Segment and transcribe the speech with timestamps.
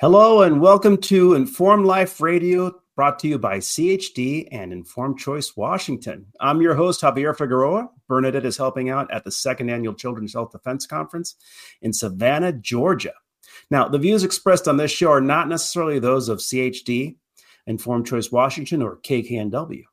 [0.00, 5.56] Hello and welcome to Informed Life Radio, brought to you by CHD and Informed Choice
[5.56, 6.26] Washington.
[6.40, 7.88] I'm your host, Xavier Figueroa.
[8.08, 11.36] Bernadette is helping out at the second annual Children's Health Defense Conference
[11.80, 13.12] in Savannah, Georgia.
[13.70, 17.14] Now, the views expressed on this show are not necessarily those of CHD,
[17.68, 19.84] Informed Choice Washington, or KKNW.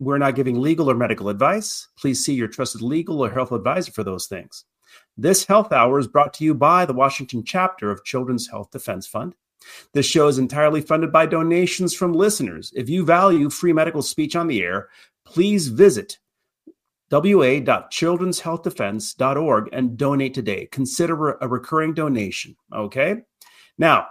[0.00, 1.86] We're not giving legal or medical advice.
[1.96, 4.64] Please see your trusted legal or health advisor for those things.
[5.16, 9.06] This health hour is brought to you by the Washington chapter of Children's Health Defense
[9.06, 9.36] Fund.
[9.92, 12.72] This show is entirely funded by donations from listeners.
[12.74, 14.88] If you value free medical speech on the air,
[15.24, 16.18] please visit
[17.10, 20.68] wa.children'shealthdefense.org and donate today.
[20.70, 22.54] Consider a recurring donation.
[22.74, 23.22] Okay.
[23.78, 24.08] Now,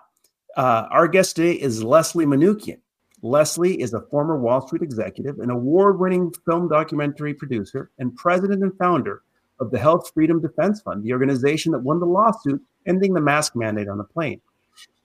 [0.56, 2.80] uh, our guest today is Leslie Manookian.
[3.22, 8.64] Leslie is a former Wall Street executive, an award winning film documentary producer, and president
[8.64, 9.24] and founder
[9.60, 13.56] of the Health Freedom Defense Fund, the organization that won the lawsuit ending the mask
[13.56, 14.40] mandate on the plane.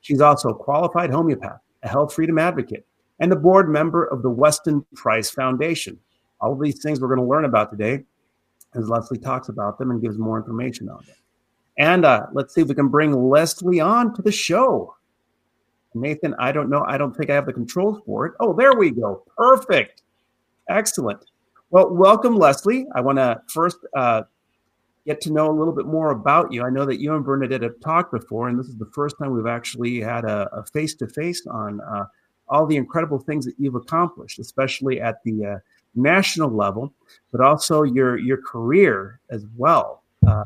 [0.03, 2.87] She's also a qualified homeopath, a health freedom advocate,
[3.21, 5.99] and a board member of the Weston Price Foundation.
[6.41, 8.05] All of these things we're going to learn about today
[8.75, 11.17] as Leslie talks about them and gives more information on them.
[11.79, 14.95] And uh, let's see if we can bring Leslie on to the show.
[15.95, 16.85] Nathan, I don't know.
[16.87, 18.35] I don't think I have the controls for it.
[18.41, 19.25] Oh, there we go.
[19.37, 20.03] Perfect.
[20.69, 21.25] Excellent.
[21.71, 22.87] Well, welcome, Leslie.
[22.95, 24.23] I want to first uh,
[25.07, 26.63] get to know a little bit more about you.
[26.63, 29.33] I know that you and Bernadette have talked before, and this is the first time
[29.33, 32.05] we've actually had a face to face on uh,
[32.49, 35.59] all the incredible things that you've accomplished, especially at the uh,
[35.95, 36.93] national level,
[37.31, 40.03] but also your your career as well.
[40.27, 40.45] Uh,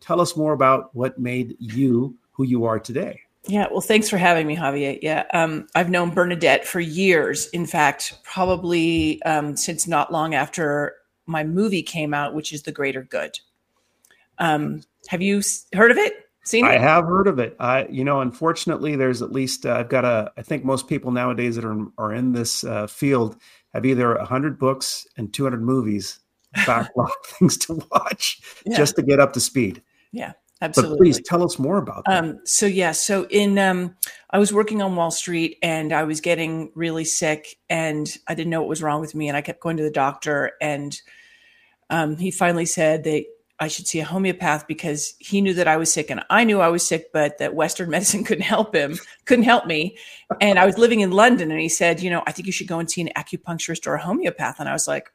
[0.00, 3.20] tell us more about what made you who you are today.
[3.48, 4.98] Yeah, well, thanks for having me, Xavier.
[5.00, 7.48] Yeah, um, I've known Bernadette for years.
[7.50, 10.96] In fact, probably um, since not long after
[11.26, 13.38] my movie came out, which is The Greater Good.
[14.38, 15.42] Um, have you
[15.74, 16.14] heard of it?
[16.44, 16.68] Seen it?
[16.68, 17.56] I have heard of it.
[17.58, 20.30] I, you know, unfortunately, there's at least uh, I've got a.
[20.36, 23.36] I think most people nowadays that are are in this uh, field
[23.74, 26.20] have either hundred books and two hundred movies
[26.64, 28.76] backlog things to watch Yeah.
[28.76, 29.82] just to get up to speed.
[30.12, 30.98] yeah, But absolutely.
[30.98, 32.24] please tell us more about that.
[32.24, 33.94] Um, so yeah, so in um,
[34.30, 38.50] I was working on Wall Street and I was getting really sick and I didn't
[38.50, 40.98] know what was wrong with me and I kept going to the doctor and
[41.90, 43.24] um, he finally said that
[43.58, 46.60] I should see a homeopath because he knew that I was sick and I knew
[46.60, 49.96] I was sick, but that Western medicine couldn't help him, couldn't help me.
[50.40, 52.68] And I was living in London and he said, you know, I think you should
[52.68, 54.60] go and see an acupuncturist or a homeopath.
[54.60, 55.10] And I was like,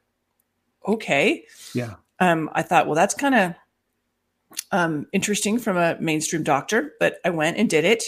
[0.86, 1.44] okay
[1.74, 3.54] yeah, um, I thought, well, that's kind of
[4.70, 8.04] um, interesting from a mainstream doctor, but I went and did it.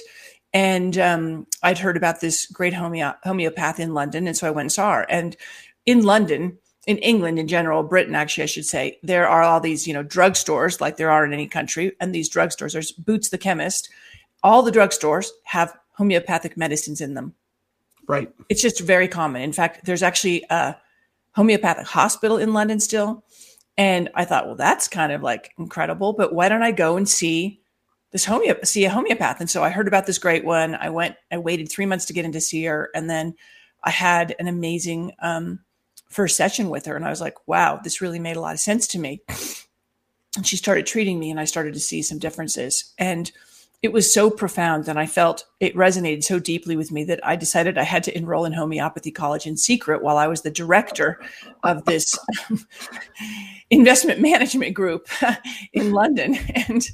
[0.53, 4.28] And um, I'd heard about this great homeo- homeopath in London.
[4.28, 5.11] And so I went and saw her.
[5.11, 5.37] And
[5.84, 9.87] in London, in England in general, Britain, actually, I should say, there are all these,
[9.87, 11.93] you know, drugstores like there are in any country.
[12.00, 13.89] And these drugstores, there's Boots the chemist.
[14.43, 17.34] All the drugstores have homeopathic medicines in them
[18.06, 18.31] right.
[18.49, 19.43] it's just very common.
[19.43, 20.77] In fact, there's actually a
[21.33, 23.25] homeopathic hospital in London still.
[23.77, 27.09] And I thought, well, that's kind of like incredible, but why don't I go and
[27.09, 27.61] see
[28.12, 29.41] this homeo see a homeopath?
[29.41, 30.77] And so I heard about this great one.
[30.77, 32.91] I went, I waited three months to get in to see her.
[32.95, 33.34] And then
[33.83, 35.61] I had an amazing um,
[36.09, 36.97] first session with her.
[36.97, 39.22] And I was like, wow, this really made a lot of sense to me.
[40.37, 42.92] And she started treating me and I started to see some differences.
[42.98, 43.31] And
[43.84, 47.37] it was so profound and I felt it resonated so deeply with me that I
[47.37, 51.20] decided I had to enroll in homeopathy college in secret while I was the director
[51.65, 52.19] of this
[53.71, 55.06] investment management group
[55.75, 56.38] in London.
[56.66, 56.88] And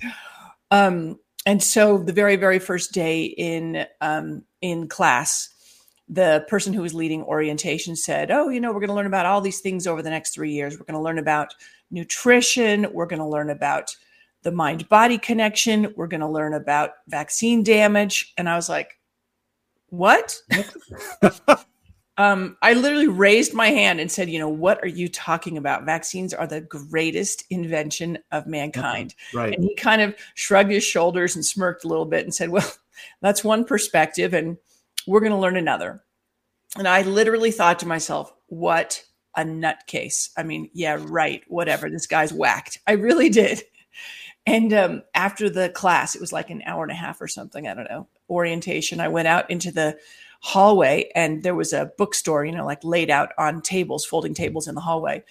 [0.73, 5.49] um, and so the very very first day in um, in class,
[6.13, 9.27] the person who was leading orientation said, "Oh, you know, we're going to learn about
[9.27, 10.77] all these things over the next three years.
[10.77, 11.55] We're going to learn about
[11.93, 12.89] nutrition.
[12.93, 13.95] We're going to learn about
[14.43, 15.95] the mind body connection.
[15.97, 18.99] We're going to learn about vaccine damage." And I was like,
[19.91, 20.37] "What?"
[22.17, 25.85] um, I literally raised my hand and said, "You know, what are you talking about?
[25.85, 29.55] Vaccines are the greatest invention of mankind." Right.
[29.55, 32.69] And he kind of shrugged his shoulders and smirked a little bit and said, Well,
[33.23, 34.57] that's one perspective, and
[35.07, 36.03] we're going to learn another.
[36.77, 39.05] And I literally thought to myself, What
[39.37, 40.31] a nutcase.
[40.37, 41.89] I mean, yeah, right, whatever.
[41.89, 42.79] This guy's whacked.
[42.87, 43.63] I really did.
[44.47, 47.69] And um, after the class, it was like an hour and a half or something,
[47.69, 48.99] I don't know, orientation.
[48.99, 49.99] I went out into the
[50.41, 54.67] hallway and there was a bookstore, you know, like laid out on tables, folding tables
[54.67, 55.23] in the hallway.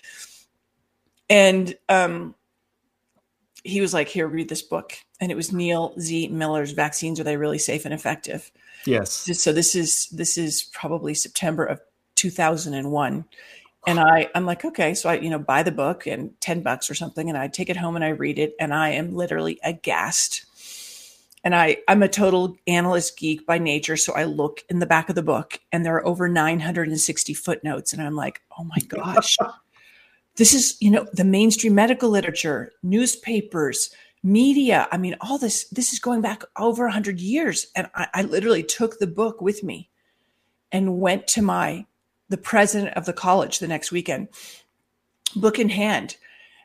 [1.29, 2.35] and um,
[3.63, 6.29] he was like, "Here, read this book," and it was Neil Z.
[6.29, 8.51] Miller's "Vaccines Are They Really Safe and Effective?"
[8.85, 9.27] Yes.
[9.39, 11.79] So this is this is probably September of
[12.15, 13.25] 2001,
[13.87, 16.89] and I I'm like, okay, so I you know buy the book and ten bucks
[16.89, 19.59] or something, and I take it home and I read it, and I am literally
[19.63, 20.45] aghast.
[21.43, 25.09] And I I'm a total analyst geek by nature, so I look in the back
[25.09, 29.37] of the book, and there are over 960 footnotes, and I'm like, oh my gosh
[30.39, 33.91] this is you know the mainstream medical literature newspapers
[34.23, 34.87] media.
[34.91, 37.67] I mean all this this is going back over 100 years.
[37.75, 39.89] And I, I literally took the book with me
[40.71, 41.85] and went to my
[42.29, 44.27] the president of the college the next weekend
[45.35, 46.17] book in hand.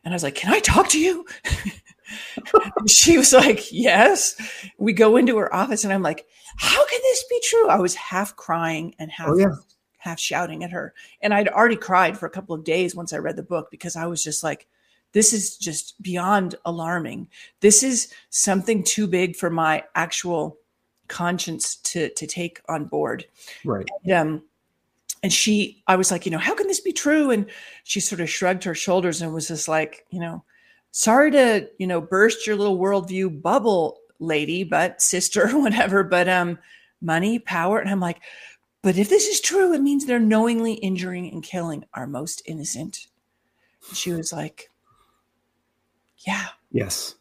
[0.04, 1.26] And i was like can i talk to you?
[2.86, 4.34] She was like yes.
[4.78, 7.68] We go into her office and i'm like how can this be true?
[7.68, 9.54] I was half crying and half Oh, yeah.
[9.98, 10.94] half shouting at her.
[11.20, 13.96] And I'd already cried for a couple of days once I read the book because
[13.96, 14.66] I was just like,
[15.14, 17.28] this is just beyond alarming.
[17.61, 20.58] This is something too big for my actual
[21.08, 23.25] conscience to to take on board.
[23.64, 23.88] Right.
[24.12, 24.43] Um,
[25.22, 27.31] and she, I was like, you know, how can this be true?
[27.31, 27.46] And
[27.84, 30.44] she sort of shrugged her shoulders and was just like, you know,
[30.90, 36.05] sorry to, you know, burst your little worldview bubble, lady, but sister, whatever.
[36.05, 36.58] But um,
[37.00, 38.20] money, power, and I'm like,
[38.82, 43.06] but if this is true, it means they're knowingly injuring and killing our most innocent.
[43.94, 44.70] She was like,
[46.26, 46.49] yeah.
[46.71, 47.15] Yes.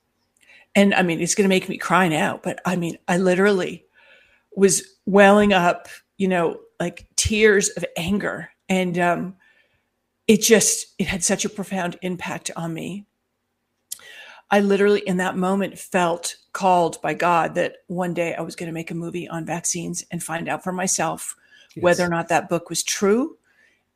[0.75, 3.85] And I mean, it's going to make me cry now, but I mean, I literally
[4.55, 8.49] was welling up, you know, like tears of anger.
[8.69, 9.35] And um,
[10.27, 13.05] it just, it had such a profound impact on me.
[14.49, 18.67] I literally, in that moment, felt called by God that one day I was going
[18.67, 21.35] to make a movie on vaccines and find out for myself
[21.79, 23.37] whether or not that book was true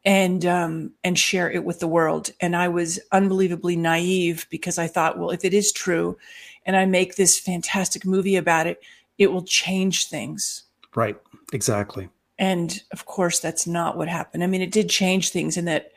[0.07, 2.31] and um, and share it with the world.
[2.39, 6.17] And I was unbelievably naive because I thought, well, if it is true,
[6.65, 8.81] and I make this fantastic movie about it,
[9.17, 10.63] it will change things.
[10.95, 11.17] Right.
[11.51, 12.09] Exactly.
[12.39, 14.43] And of course, that's not what happened.
[14.43, 15.91] I mean, it did change things in that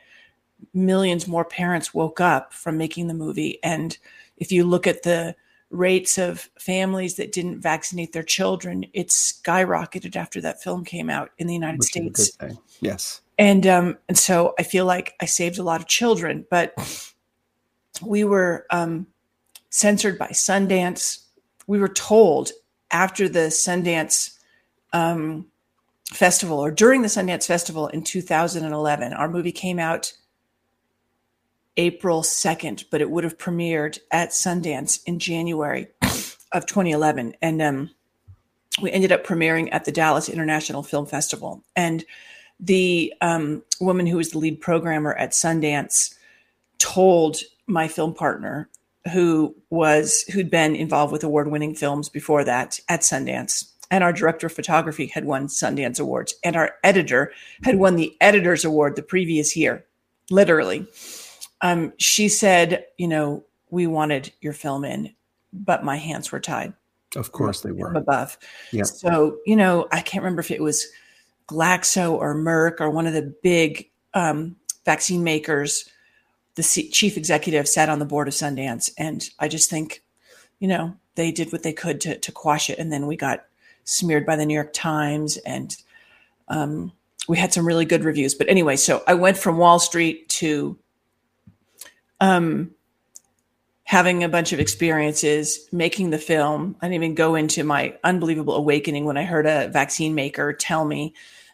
[0.73, 3.59] millions more parents woke up from making the movie.
[3.63, 3.97] And
[4.37, 5.35] if you look at the
[5.71, 11.31] rates of families that didn't vaccinate their children, it skyrocketed after that film came out
[11.37, 12.37] in the United Which States.
[12.81, 13.21] Yes.
[13.37, 16.73] and um and so i feel like i saved a lot of children but
[18.01, 19.07] we were um
[19.69, 21.25] censored by sundance
[21.67, 22.51] we were told
[22.91, 24.37] after the sundance
[24.93, 25.45] um
[26.11, 30.11] festival or during the sundance festival in 2011 our movie came out
[31.77, 35.87] april 2nd but it would have premiered at sundance in january
[36.51, 37.89] of 2011 and um
[38.81, 41.63] we ended up premiering at the dallas international film festival.
[41.75, 42.05] And
[42.59, 46.15] the um, woman who was the lead programmer at Sundance
[46.77, 47.37] told
[47.67, 48.69] my film partner,
[49.11, 54.47] who was who'd been involved with award-winning films before that at Sundance, and our director
[54.47, 57.31] of photography had won Sundance awards, and our editor
[57.63, 59.85] had won the Editors Award the previous year,
[60.29, 60.87] literally.
[61.61, 65.13] Um, she said, "You know, we wanted your film in,
[65.53, 66.73] but my hands were tied."
[67.15, 67.93] Of course they were.
[67.93, 68.37] above.
[68.71, 68.83] Yeah.
[68.83, 70.87] So, you know, I can't remember if it was
[71.47, 74.55] Glaxo or Merck or one of the big um,
[74.85, 75.89] vaccine makers.
[76.55, 80.03] The C- chief executive sat on the board of Sundance, and I just think,
[80.59, 83.45] you know, they did what they could to to quash it, and then we got
[83.83, 85.75] smeared by the New York Times, and
[86.47, 86.91] um,
[87.27, 88.35] we had some really good reviews.
[88.35, 90.77] But anyway, so I went from Wall Street to
[92.21, 92.71] um,
[93.83, 96.77] having a bunch of experiences, making the film.
[96.79, 100.85] I didn't even go into my unbelievable awakening when I heard a vaccine maker tell
[100.85, 101.13] me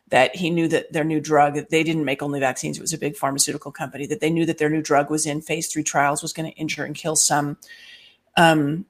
[0.10, 2.94] that he knew that their new drug, that they didn't make only vaccines, it was
[2.94, 5.84] a big pharmaceutical company, that they knew that their new drug was in phase three
[5.84, 7.58] trials, was going to injure and kill some.
[8.38, 8.86] Um,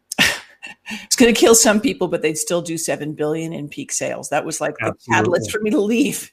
[1.04, 4.30] it's going to kill some people, but they'd still do seven billion in peak sales.
[4.30, 6.32] That was like the catalyst for me to leave.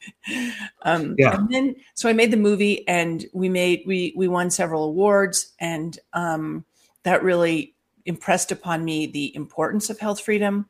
[0.83, 1.37] Um, Yeah.
[1.37, 5.53] And then, so I made the movie, and we made we we won several awards,
[5.59, 6.65] and um,
[7.05, 7.75] that really
[8.07, 10.67] impressed upon me the importance of health freedom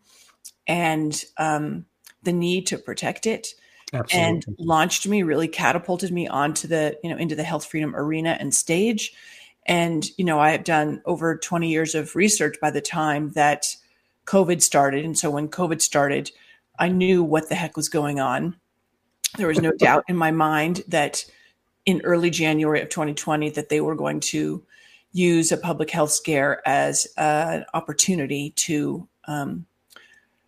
[0.66, 1.84] and um,
[2.22, 3.48] the need to protect it
[3.92, 4.28] Absolutely.
[4.28, 8.36] and launched me really catapulted me onto the you know into the health freedom arena
[8.40, 9.12] and stage
[9.66, 13.76] and you know i have done over 20 years of research by the time that
[14.26, 16.30] covid started and so when covid started
[16.78, 18.56] i knew what the heck was going on
[19.36, 21.24] there was no doubt in my mind that
[21.86, 24.64] in early january of 2020 that they were going to
[25.12, 29.64] use a public health scare as an opportunity to um,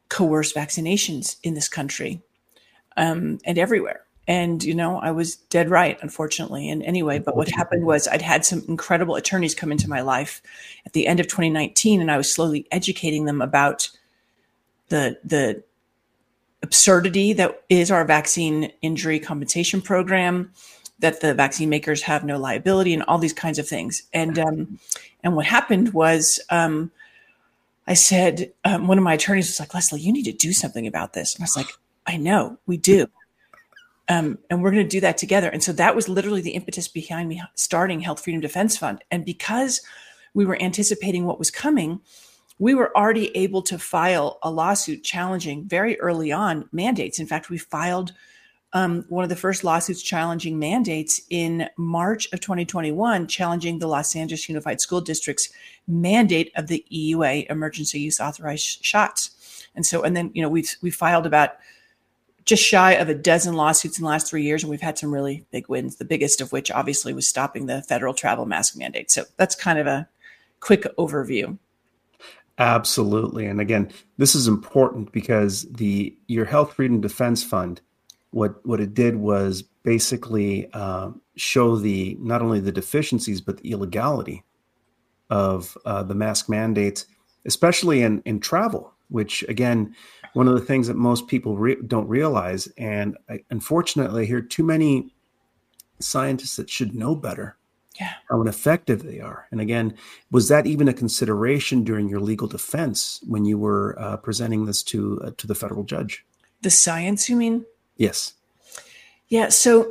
[0.08, 2.20] coerce vaccinations in this country
[2.96, 4.05] um, and everywhere.
[4.28, 6.68] And, you know, I was dead right, unfortunately.
[6.68, 10.42] And anyway, but what happened was I'd had some incredible attorneys come into my life
[10.84, 13.88] at the end of 2019, and I was slowly educating them about
[14.88, 15.62] the, the,
[16.62, 20.50] absurdity that is our vaccine injury compensation program
[20.98, 24.02] that the vaccine makers have no liability and all these kinds of things.
[24.12, 24.78] And um,
[25.22, 26.90] and what happened was um,
[27.86, 30.86] i said um, one of my attorneys was like leslie you need to do something
[30.86, 31.34] about this.
[31.34, 31.70] And i was like
[32.06, 33.06] i know we do
[34.08, 36.88] um, and we're going to do that together and so that was literally the impetus
[36.88, 39.80] behind me starting health freedom defense fund and because
[40.34, 42.00] we were anticipating what was coming
[42.58, 47.18] we were already able to file a lawsuit challenging very early on mandates.
[47.18, 48.12] In fact, we filed
[48.72, 54.16] um, one of the first lawsuits challenging mandates in March of 2021, challenging the Los
[54.16, 55.50] Angeles Unified School District's
[55.86, 59.66] mandate of the EUA emergency use authorized shots.
[59.74, 61.56] And so, and then, you know, we've, we filed about
[62.46, 65.12] just shy of a dozen lawsuits in the last three years, and we've had some
[65.12, 69.10] really big wins, the biggest of which obviously was stopping the federal travel mask mandate.
[69.10, 70.08] So that's kind of a
[70.60, 71.58] quick overview.
[72.58, 73.46] Absolutely.
[73.46, 77.80] And again, this is important because the your Health Freedom Defense Fund,
[78.30, 83.72] what what it did was basically uh, show the not only the deficiencies but the
[83.72, 84.42] illegality
[85.28, 87.06] of uh, the mask mandates,
[87.44, 88.92] especially in in travel.
[89.08, 89.94] Which again,
[90.36, 94.42] one of the things that most people re- don't realize, and I, unfortunately, I hear
[94.42, 95.14] too many
[95.98, 97.56] scientists that should know better
[97.98, 98.12] Yeah.
[98.28, 99.48] how ineffective they are.
[99.50, 99.96] And again,
[100.30, 104.82] was that even a consideration during your legal defense when you were uh, presenting this
[104.84, 106.22] to uh, to the federal judge?
[106.60, 107.64] The science, you mean?
[107.96, 108.34] Yes.
[109.28, 109.48] Yeah.
[109.48, 109.90] So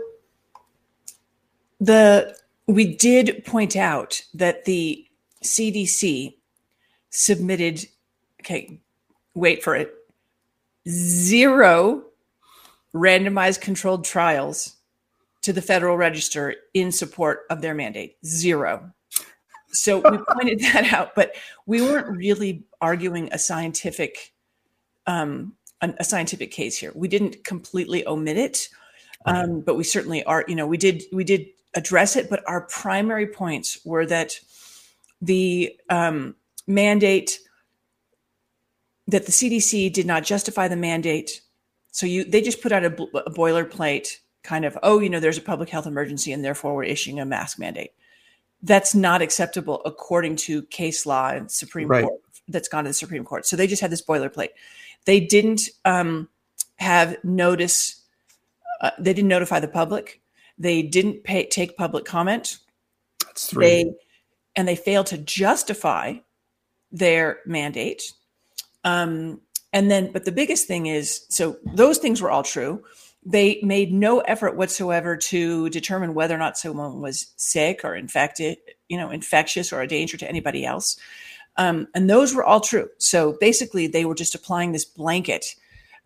[1.80, 2.38] the
[2.68, 5.08] we did point out that the
[5.44, 6.36] CDC
[7.10, 7.88] submitted.
[8.42, 8.80] Okay,
[9.34, 9.92] wait for it.
[10.88, 12.04] Zero
[12.94, 14.76] randomized controlled trials
[15.42, 18.18] to the Federal Register in support of their mandate.
[18.26, 18.92] Zero.
[19.72, 24.34] So we pointed that out, but we weren't really arguing a scientific
[25.08, 26.92] um, a scientific case here.
[26.96, 28.70] We didn't completely omit it,
[29.26, 30.44] um, but we certainly are.
[30.48, 34.40] You know, we did we did address it, but our primary points were that
[35.22, 36.36] the um,
[36.68, 37.40] mandate
[39.08, 41.42] that the CDC did not justify the mandate.
[41.92, 45.38] So you they just put out a, a boilerplate kind of oh you know there's
[45.38, 47.92] a public health emergency and therefore we're issuing a mask mandate.
[48.62, 52.04] That's not acceptable according to case law and Supreme Right.
[52.04, 53.46] Court that's gone to the Supreme Court.
[53.46, 54.50] So they just had this boilerplate.
[55.06, 56.30] They didn't um,
[56.78, 58.02] have notice.
[58.82, 60.22] Uh, they didn't notify the public.
[60.58, 62.58] They didn't pay, take public comment.
[63.24, 63.66] That's three.
[63.66, 63.94] They
[64.56, 66.16] and they failed to justify
[66.92, 68.14] their mandate.
[68.86, 69.42] Um,
[69.74, 72.82] and then, but the biggest thing is, so those things were all true.
[73.26, 78.58] They made no effort whatsoever to determine whether or not someone was sick or infected,
[78.88, 80.98] you know, infectious or a danger to anybody else.
[81.58, 82.90] Um, and those were all true.
[83.00, 85.46] So basically, they were just applying this blanket.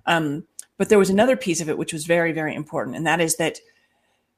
[0.06, 0.46] Um,
[0.78, 3.36] but there was another piece of it which was very, very important, and that is
[3.36, 3.60] that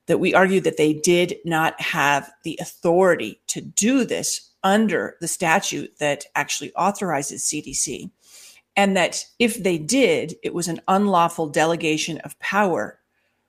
[0.08, 5.28] that we argued that they did not have the authority to do this under the
[5.28, 8.10] statute that actually authorizes CDC,
[8.76, 13.00] and that if they did, it was an unlawful delegation of power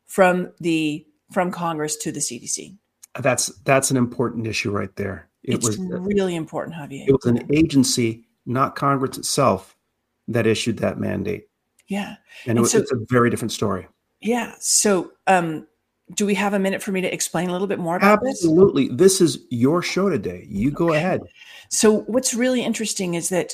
[0.07, 2.77] from the from Congress to the CDC.
[3.21, 5.29] That's that's an important issue right there.
[5.43, 7.05] It it's was really important, Xavier.
[7.09, 9.77] it was an agency, not Congress itself,
[10.29, 11.49] that issued that mandate,
[11.89, 12.17] yeah.
[12.45, 13.89] and, And it was, so- it's a very different story.
[14.21, 14.55] Yeah.
[14.61, 15.67] So, um,
[16.15, 18.31] do we have a minute for me to explain a little bit more about this?
[18.45, 20.47] Absolutely, this is your show today.
[20.49, 20.99] You go Okay.
[20.99, 21.23] ahead.
[21.71, 23.53] So, what's really interesting is that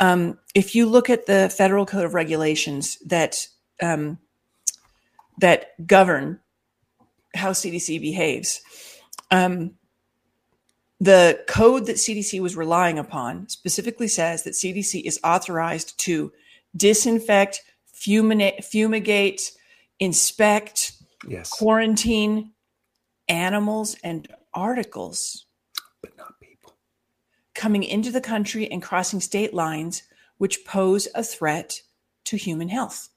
[0.00, 3.46] um, if you look at the federal code of regulations that
[3.82, 4.18] um,
[5.38, 6.40] that govern
[7.34, 8.60] how CDC behaves,
[9.30, 9.72] um,
[10.98, 16.32] the code that CDC was relying upon specifically says that CDC is authorized to
[16.76, 19.52] disinfect, fumigate, fumigate
[19.98, 20.92] inspect,
[21.28, 22.52] Yes, quarantine
[23.28, 25.49] animals and articles but not people.
[27.60, 30.02] Coming into the country and crossing state lines
[30.38, 31.82] which pose a threat
[32.24, 33.10] to human health.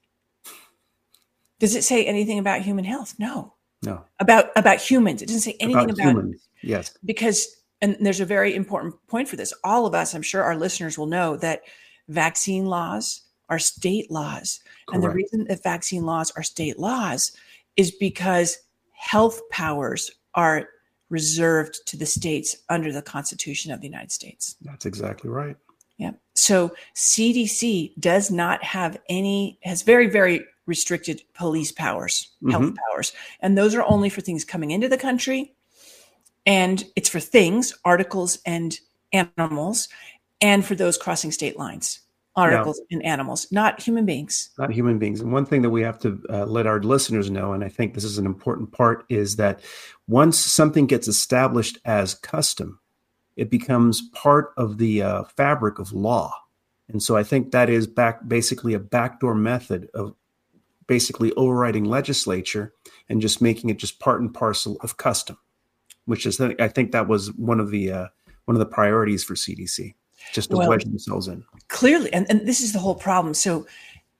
[1.59, 3.15] Does it say anything about human health?
[3.17, 3.53] No.
[3.83, 5.21] No, About about humans.
[5.21, 6.47] It doesn't say anything about, about, humans.
[6.61, 7.47] Yes, because
[7.81, 9.53] and there's a very important point for this.
[9.63, 11.63] All of us, I'm sure our listeners will know that
[12.07, 14.61] vaccine laws are state laws.
[14.93, 17.33] And the reason that vaccine laws are state laws
[17.75, 18.57] is because
[18.93, 20.69] health powers are
[21.09, 24.55] reserved to the states under the Constitution of the United States.
[24.61, 25.55] That's exactly right.
[25.97, 26.11] Yeah.
[26.33, 32.75] So CDC does not have any, has very, very restricted police powers, health mm-hmm.
[32.89, 33.13] powers.
[33.41, 35.53] And those are only for things coming into the country.
[36.45, 38.77] And it's for things, articles, and
[39.11, 39.87] animals,
[40.41, 41.99] and for those crossing state lines,
[42.35, 44.49] articles and animals, not human beings.
[44.57, 45.21] not human beings.
[45.21, 47.93] And one thing that we have to uh, let our listeners know, and I think
[47.93, 49.61] this is an important part, is that
[50.07, 52.79] once something gets established as custom,
[53.35, 56.33] it becomes part of the uh, fabric of law.
[56.89, 60.15] And so I think that is back basically a backdoor method of
[60.87, 62.73] basically overriding legislature
[63.09, 65.37] and just making it just part and parcel of custom,
[66.05, 68.07] which is I think that was one of the uh,
[68.45, 69.95] one of the priorities for CDC,
[70.31, 71.43] just to Well- wedge themselves in.
[71.67, 73.33] clearly and, and this is the whole problem.
[73.33, 73.65] So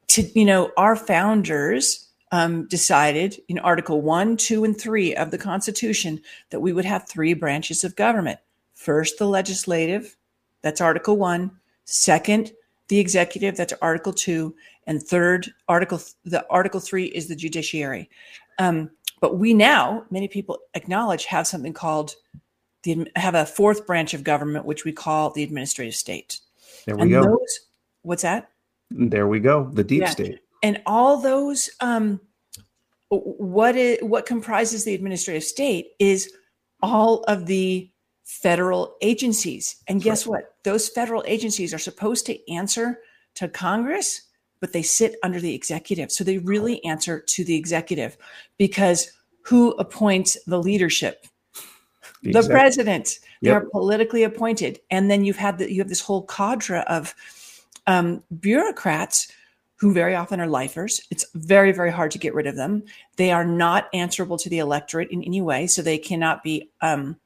[0.09, 5.37] to you know our founders um, decided in article 1 2 and 3 of the
[5.37, 6.19] constitution
[6.49, 8.39] that we would have three branches of government.
[8.73, 10.15] First the legislative
[10.61, 11.51] that's article 1
[11.85, 12.51] second
[12.87, 14.53] the executive that's article 2
[14.87, 18.09] and third article the article 3 is the judiciary.
[18.59, 18.89] Um,
[19.21, 22.15] but we now many people acknowledge have something called
[22.83, 26.39] the have a fourth branch of government which we call the administrative state
[26.85, 27.21] There we and go.
[27.23, 27.59] those
[28.01, 28.49] what's that
[28.91, 29.69] there we go.
[29.73, 30.09] The deep Yeah.
[30.09, 30.39] state.
[30.61, 32.19] and all those um
[33.09, 36.31] what is what comprises the administrative state is
[36.81, 37.89] all of the
[38.23, 42.99] federal agencies and That's guess what those federal agencies are supposed to answer
[43.35, 44.21] to congress
[44.61, 48.17] but they sit under the executive so they really answer to the executive
[48.57, 49.11] because
[49.41, 51.27] who appoints the leadership
[52.23, 53.19] the Exact- president.
[53.41, 54.79] They're politically appointed.
[54.89, 57.13] And then you've had the, you have this whole cadre of
[57.87, 59.27] um, bureaucrats
[59.75, 61.01] who very often are lifers.
[61.11, 62.83] It's very very hard to get rid of them.
[63.17, 65.67] They are not answerable to the electorate in any way.
[65.67, 67.17] So they cannot be um,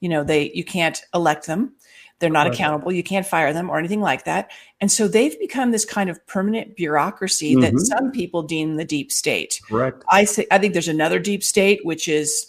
[0.00, 1.74] you know they you can't elect them.
[2.18, 2.54] They're not Right.
[2.54, 2.92] accountable.
[2.92, 4.50] You can't fire them or anything like that.
[4.80, 7.80] And so they've become this kind of permanent bureaucracy that Mhm.
[7.80, 9.60] some people deem the deep state.
[9.68, 10.02] Correct.
[10.10, 12.46] i say i think there's another deep state which is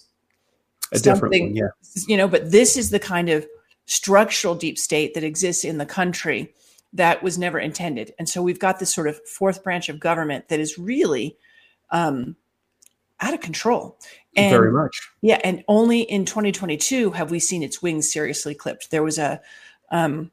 [0.93, 1.55] A different one.
[1.55, 1.67] Yeah.
[2.07, 3.45] you know, but this is the kind of
[3.85, 6.53] structural deep state that exists in the country
[6.93, 8.13] that was never intended.
[8.17, 11.37] And so we've got this sort of fourth branch of government that is really
[11.89, 12.35] um,
[13.19, 13.97] out of control.
[14.35, 15.09] And Very much.
[15.21, 18.91] yeah, and only in 2022 have we seen its wings seriously clipped.
[18.91, 19.41] There was a
[19.89, 20.31] um,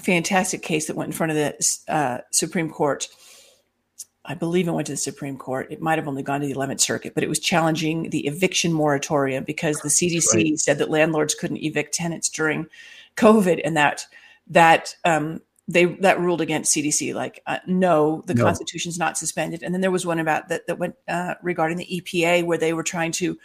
[0.00, 3.08] fantastic case that went in front of the uh, Supreme Court.
[4.24, 5.66] I believe it went to the Supreme Court.
[5.70, 8.72] It might have only gone to the 11th Circuit, but it was challenging the eviction
[8.72, 10.58] moratorium because the CDC right.
[10.58, 12.66] said that landlords couldn't evict tenants during
[13.16, 14.06] COVID, and that
[14.48, 17.14] that um, they that ruled against CDC.
[17.14, 18.44] Like, uh, no, the No.
[18.44, 19.62] Constitution's not suspended.
[19.62, 22.72] And then there was one about that that went uh, regarding the EPA, where they
[22.72, 23.38] were trying to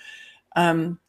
[0.56, 1.00] um,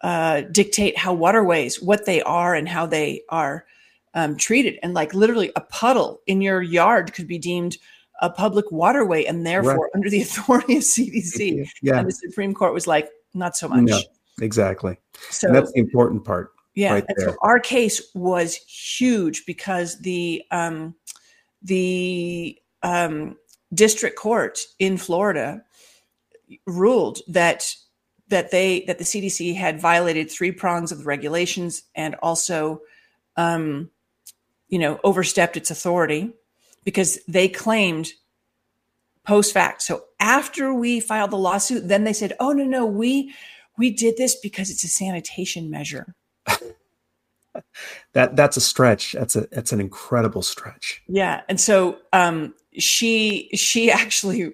[0.00, 3.66] uh, dictate how waterways, what they are, and how they are
[4.14, 4.78] um, treated.
[4.82, 7.76] And like literally, a puddle in your yard could be deemed
[8.20, 11.68] a public waterway, and therefore under the authority of CDC.
[11.82, 11.98] Yeah.
[11.98, 13.82] And the Supreme Court was like, not so much.
[13.82, 14.00] No.
[14.40, 14.98] Exactly.
[15.30, 16.52] So and that's the important part.
[16.74, 20.94] yeah, right so our case was huge because the um,
[21.62, 23.36] the um,
[23.74, 25.62] district court in Florida
[26.66, 27.74] ruled that
[28.28, 32.80] that they that the CDC had violated three prongs of the regulations and also
[33.36, 33.90] um,
[34.68, 36.32] you know overstepped its authority
[36.84, 38.12] because they claimed
[39.26, 39.82] post fact.
[39.82, 43.34] So after we filed the lawsuit, then they said, "Oh no, no, we
[43.78, 46.14] we did this because it's a sanitation measure."
[48.12, 49.12] That that's a stretch.
[49.12, 51.02] That's a that's an incredible stretch.
[51.08, 54.52] Yeah, and so um, she she actually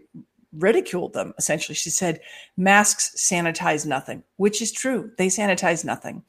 [0.52, 1.34] ridiculed them.
[1.38, 2.20] Essentially, she said
[2.56, 5.10] masks sanitize nothing, which is true.
[5.18, 6.24] They sanitize nothing,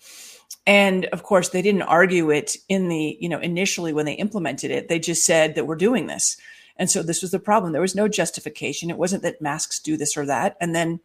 [0.67, 4.69] and of course, they didn't argue it in the you know initially when they implemented
[4.69, 4.89] it.
[4.89, 6.37] They just said that we're doing this,
[6.75, 7.71] and so this was the problem.
[7.71, 8.91] There was no justification.
[8.91, 10.99] It wasn't that masks do this or that, and then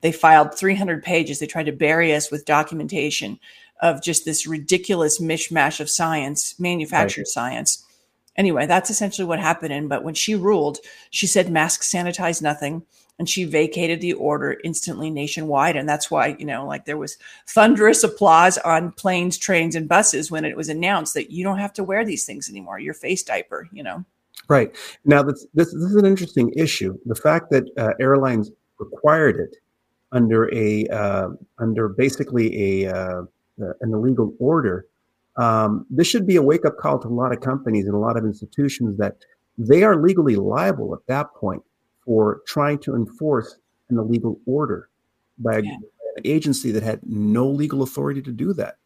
[0.00, 1.38] they filed 300 pages.
[1.38, 3.38] They tried to bury us with documentation
[3.80, 7.84] of just this ridiculous mishmash of science, manufactured science.
[8.36, 9.72] Anyway, that's essentially what happened.
[9.72, 10.78] And but when she ruled,
[11.10, 12.82] she said masks sanitize nothing,
[13.18, 15.76] and she vacated the order instantly nationwide.
[15.76, 20.30] And that's why you know, like there was thunderous applause on planes, trains, and buses
[20.30, 22.78] when it was announced that you don't have to wear these things anymore.
[22.78, 24.04] Your face diaper, you know.
[24.48, 24.74] Right
[25.04, 26.98] now, this this, this is an interesting issue.
[27.06, 29.56] The fact that uh, airlines required it
[30.12, 33.22] under a uh, under basically a uh,
[33.58, 34.86] an illegal order.
[35.36, 37.98] Um, this should be a wake up call to a lot of companies and a
[37.98, 39.16] lot of institutions that
[39.58, 41.62] they are legally liable at that point
[42.04, 43.56] for trying to enforce
[43.88, 44.88] an illegal order
[45.38, 45.76] by Yeah.
[46.16, 48.76] an agency that had no legal authority to do that.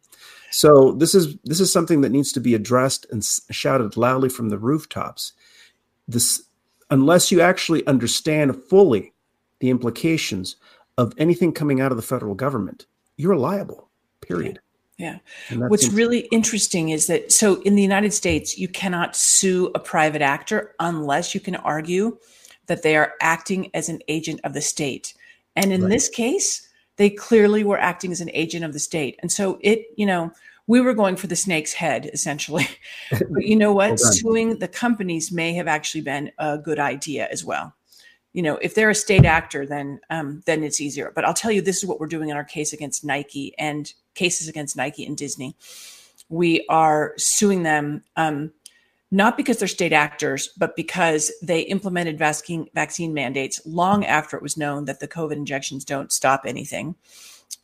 [0.51, 4.49] So this is this is something that needs to be addressed and shouted loudly from
[4.49, 5.33] the rooftops.
[6.07, 6.43] This
[6.89, 9.13] unless you actually understand fully
[9.59, 10.55] the implications
[10.97, 13.89] of anything coming out of the federal government, you're liable.
[14.21, 14.59] Period.
[14.97, 15.19] Yeah.
[15.51, 19.79] That What's really interesting is that so in the United States, you cannot sue a
[19.79, 22.17] private actor unless you can argue
[22.69, 25.13] that they are acting as an agent of the state.
[25.55, 25.89] And in Right.
[25.89, 29.17] this case, they clearly were acting as an agent of the state.
[29.19, 30.31] And so it, you know,
[30.67, 32.67] we were going for the snake's head essentially.
[33.11, 33.89] but you know what?
[33.89, 33.97] Well.
[33.97, 37.73] Suing the companies may have actually been a good idea as well.
[38.33, 41.11] You know, if they're a state actor, then um, then it's easier.
[41.15, 43.91] But I'll tell you, this is what we're doing in our case against Nike and
[44.13, 45.55] cases against Nike and Disney.
[46.29, 48.51] We are suing them um,
[49.11, 54.43] not because they're state actors, but because they implemented vaccine vaccine mandates long after it
[54.43, 56.95] was known that the COVID injections don't stop anything,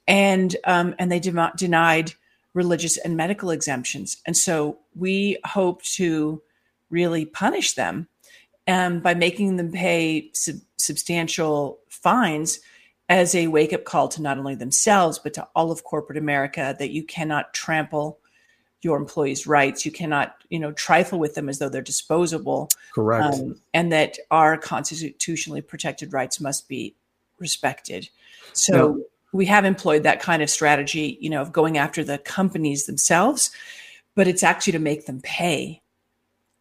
[0.08, 2.14] and um, and they de- denied
[2.54, 4.18] religious and medical exemptions.
[4.26, 6.42] And so we hope to
[6.90, 8.08] really punish them
[8.68, 12.60] um, by making them pay sub- substantial fines
[13.08, 16.76] as a wake up call to not only themselves, but to all of corporate America
[16.80, 18.20] that you cannot trample
[18.86, 19.86] your employees' rights.
[19.86, 23.36] You cannot, you know, trifle with them as though they're disposable, Correct.
[23.36, 26.96] um, and that our constitutionally protected rights must be
[27.40, 28.08] respected.
[28.54, 32.20] So Now- we have employed that kind of strategy, you know, of going after the
[32.20, 33.52] companies themselves,
[34.16, 35.82] but it's actually to make them pay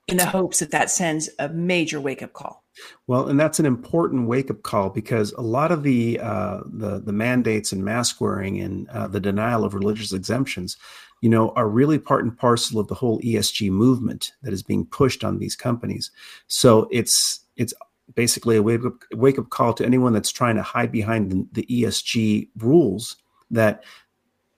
[0.09, 2.65] in the hopes that that sends a major wake up call.
[3.07, 6.99] Well, and that's an important wake up call because a lot of the uh, the
[6.99, 10.77] the mandates and mask wearing and uh, the denial of religious exemptions,
[11.25, 14.85] you know, are really part and parcel of the whole ESG movement that is being
[14.85, 16.11] pushed on these companies.
[16.49, 17.73] So it's it's
[18.15, 21.47] basically a wake up wake up call to anyone that's trying to hide behind the,
[21.53, 23.17] the ESG rules
[23.51, 23.85] that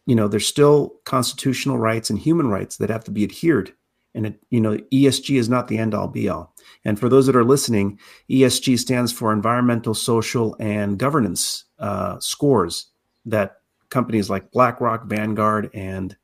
[0.06, 3.72] you know there's still constitutional rights and human rights that have to be adhered
[4.16, 6.52] and it, you know ESG is not the end all be all.
[6.84, 12.88] And for those that are listening, ESG stands for environmental, social, and governance uh, scores
[13.24, 16.16] that companies like BlackRock, Vanguard, and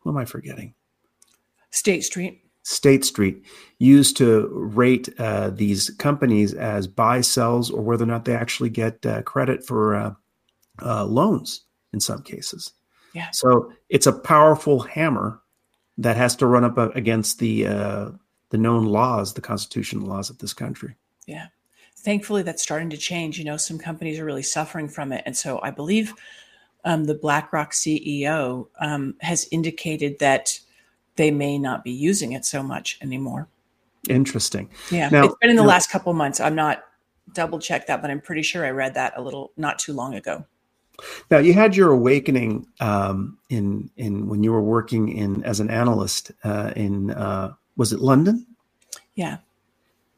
[0.00, 0.74] who am I forgetting?
[1.70, 2.42] State Street.
[2.62, 3.44] State Street
[3.78, 8.70] used to rate uh, these companies as buy, sells, or whether or not they actually
[8.70, 10.14] get uh, credit for uh,
[10.82, 12.72] uh, loans in some cases.
[13.14, 13.30] Yeah.
[13.32, 15.40] So it's a powerful hammer
[15.98, 18.10] that has to run up uh, against the uh,
[18.50, 20.96] the known laws, the constitutional laws of this country.
[21.26, 21.46] Yeah.
[21.96, 23.38] Thankfully, that's starting to change.
[23.38, 25.22] You know, some companies are really suffering from it.
[25.26, 26.14] And so I believe
[26.84, 30.58] um, the BlackRock CEO um, has indicated that
[31.16, 33.48] they may not be using it so much anymore.
[34.08, 34.70] Interesting.
[34.90, 35.08] Yeah.
[35.10, 36.40] Now- it's been in the now- last couple months.
[36.40, 36.84] I'm not
[37.32, 40.14] double check that, but I'm pretty sure I read that a little not too long
[40.14, 40.44] ago.
[41.30, 45.70] Now you had your awakening um, in in when you were working in as an
[45.70, 48.46] analyst uh, in uh, was it London?
[49.14, 49.38] Yeah.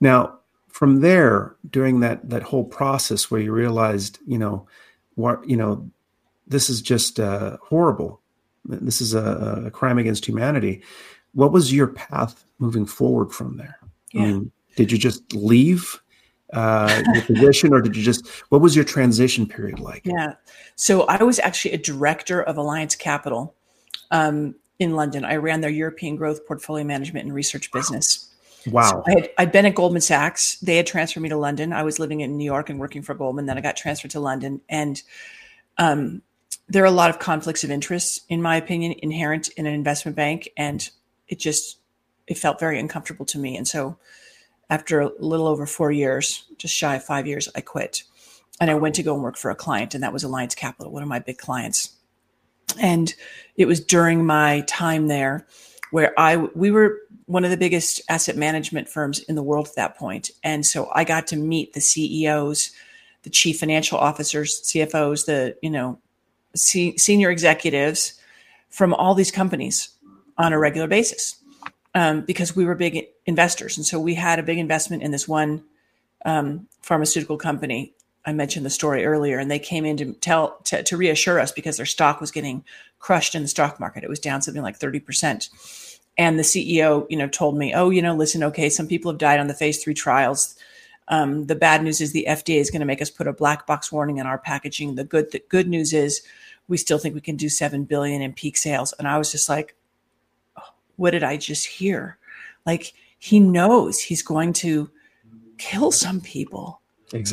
[0.01, 4.67] Now from there during that that whole process where you realized you know
[5.15, 5.89] what you know
[6.53, 8.21] this is just uh, horrible.
[8.65, 10.83] This is a, a crime against humanity.
[11.35, 13.79] What was your path moving forward from there?
[14.13, 14.23] Yeah.
[14.23, 16.01] I mean, did you just leave
[16.53, 18.29] uh, your position, or did you just?
[18.51, 20.03] What was your transition period like?
[20.05, 20.35] Yeah.
[20.77, 23.55] So I was actually a director of Alliance Capital
[24.11, 25.25] um, in London.
[25.25, 28.29] I ran their European growth portfolio management and research business.
[28.67, 29.03] Wow.
[29.07, 30.57] I had, I'd been at Goldman Sachs.
[30.61, 31.73] They had transferred me to London.
[31.73, 33.47] I was living in New York and working for Goldman.
[33.47, 34.61] Then I got transferred to London.
[34.69, 35.03] And
[35.79, 36.23] um,
[36.69, 40.17] there are a lot of conflicts of interest, in my opinion, inherent in an investment
[40.17, 40.49] bank.
[40.57, 40.89] And
[41.29, 41.79] it just,
[42.27, 43.57] it felt very uncomfortable to me.
[43.57, 43.99] And so
[44.71, 48.05] after a little over four years, just shy of five years, I quit.
[48.61, 50.93] And I went to go and work for a client, and that was Alliance Capital,
[50.93, 51.97] one of my big clients.
[52.81, 53.13] And
[53.57, 55.47] it was during my time there
[55.91, 59.99] where I we were one of the biggest asset management firms in the world at
[59.99, 60.31] that.
[60.43, 62.73] And so I got to meet the CEOs,
[63.23, 65.99] the chief financial officers, CFOs, the, you know,
[66.55, 68.15] se- senior executives
[68.69, 69.91] from all these companies
[70.39, 71.37] on a regular basis
[71.95, 73.77] um, because we were big investors.
[73.77, 75.65] And so we had a big investment in this one
[76.25, 77.93] um, pharmaceutical company.
[78.25, 81.51] I mentioned the story earlier, and they came in to tell to, to reassure us
[81.51, 82.65] because their stock was getting
[83.01, 84.05] crushed in the stock market.
[84.05, 85.49] It was down something like thirty percent.
[86.17, 89.19] And the CEO, you know, told me, "Oh, you know, listen, okay, some people have
[89.19, 90.55] died on the phase three trials.
[91.09, 93.67] Um, the bad news is the FDA is going to make us put a black
[93.67, 94.95] box warning on our packaging.
[94.95, 96.23] The good the good news is
[96.69, 99.49] we still think we can do seven billion in peak sales." And I was just
[99.49, 99.75] like,
[100.57, 100.63] oh,
[100.97, 102.19] "What did I just hear?"
[102.65, 104.91] Like he knows he's going to
[105.59, 106.81] kill some people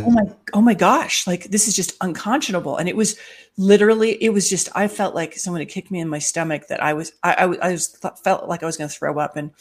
[0.06, 3.18] oh my oh my gosh like this is just unconscionable and it was
[3.58, 6.84] literally it was just i felt like someone had kicked me in my stomach that
[6.84, 9.36] i was i, I, was- I was felt like i was going to throw up
[9.38, 9.52] and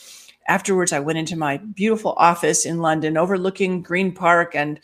[0.48, 4.80] afterwards, I went into my beautiful office in London, overlooking Green Park and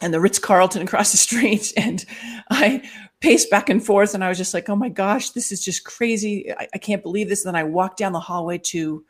[0.00, 2.04] and the Ritz Carlton across the street, and
[2.50, 2.88] I
[3.20, 5.84] paced back and forth, and I was just like, "Oh my gosh, this is just
[5.84, 6.52] crazy!
[6.52, 9.04] I, I can't believe this." And then I walked down the hallway to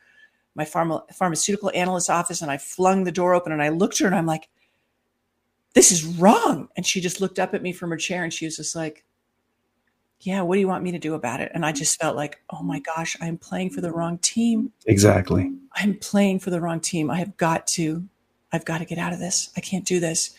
[0.55, 4.01] my pharma, pharmaceutical analyst office, and I flung the door open, and I looked at
[4.01, 4.49] her, and I'm like,
[5.75, 8.47] "This is wrong!" And she just looked up at me from her chair, and she
[8.47, 9.05] was just like
[10.25, 11.53] yeah, what do you want me to do about it?
[11.55, 14.73] And I just felt like, oh my gosh, I'm playing for the wrong team.
[14.87, 15.53] Exactly.
[15.75, 17.11] I'm playing for the wrong team.
[17.11, 18.05] I have got to,
[18.53, 19.51] I've got to get out of this.
[19.57, 20.35] I can't do this.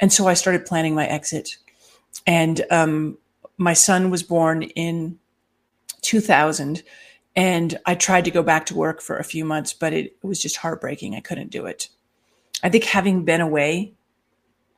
[0.00, 1.56] And so I started planning my exit.
[2.26, 3.16] And um,
[3.56, 5.18] my son was born in
[6.02, 6.82] 2000.
[7.34, 10.26] And I tried to go back to work for a few months, but it, it
[10.26, 11.14] was just heartbreaking.
[11.14, 11.88] I couldn't do it.
[12.62, 13.94] I think having been away,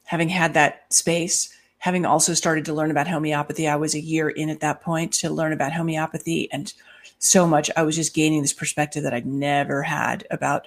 [0.04, 1.53] having had that space,
[1.84, 5.12] having also started to learn about homeopathy, I was a year in at that point
[5.14, 6.72] to learn about homeopathy and
[7.18, 7.70] so much.
[7.76, 10.66] I was just gaining this perspective that I'd never had about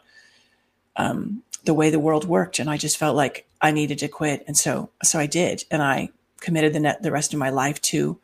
[0.95, 4.43] um, the way the world worked, and I just felt like I needed to quit,
[4.45, 7.82] and so so I did, and I committed the net the rest of my life
[7.93, 8.19] to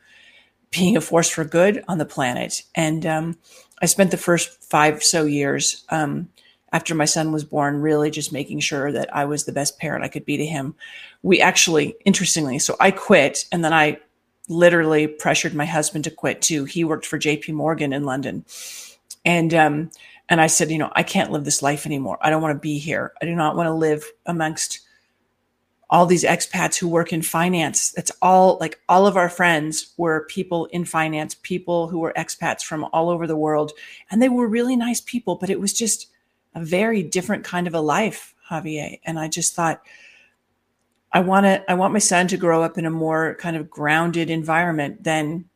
[0.70, 3.38] being a force for good on the planet, and um,
[3.82, 5.84] I spent the first five so years.
[5.88, 6.28] Um,
[6.74, 10.04] after my son was born, really just making sure that I was the best parent
[10.04, 10.74] I could be to him.
[11.24, 13.98] We actually, interestingly, so I quit and then I
[14.48, 16.64] literally pressured my husband to quit too.
[16.64, 18.44] He worked for JP Morgan in London.
[19.24, 19.90] And, um,
[20.28, 22.18] and I said, you know, I can't live this life anymore.
[22.20, 23.12] I don't want to be here.
[23.20, 24.80] I do not want to live amongst
[25.90, 27.94] all these expats who work in finance.
[27.96, 32.62] It's all like all of our friends were people in finance, people who were expats
[32.62, 33.72] from all over the world.
[34.10, 36.08] And they were really nice people, but it was just,
[36.54, 38.96] a very different kind of a life, Xavier.
[39.04, 39.82] And I just thought,
[41.14, 43.70] I want to, I want my son to grow up in a more kind of
[43.70, 45.46] grounded environment than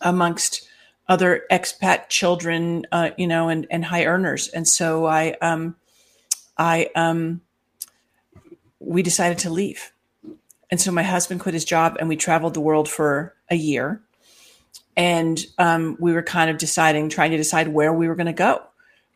[0.00, 0.66] amongst
[1.08, 4.48] other expat children, uh, you know, and, and high earners.
[4.48, 5.76] And so I, um,
[6.56, 7.40] I, um,
[8.78, 9.92] we decided to leave.
[10.70, 14.00] And so my husband quit his job and we traveled the world for a year.
[14.96, 18.32] And um, we were kind of deciding, trying to decide where we were going to
[18.32, 18.62] go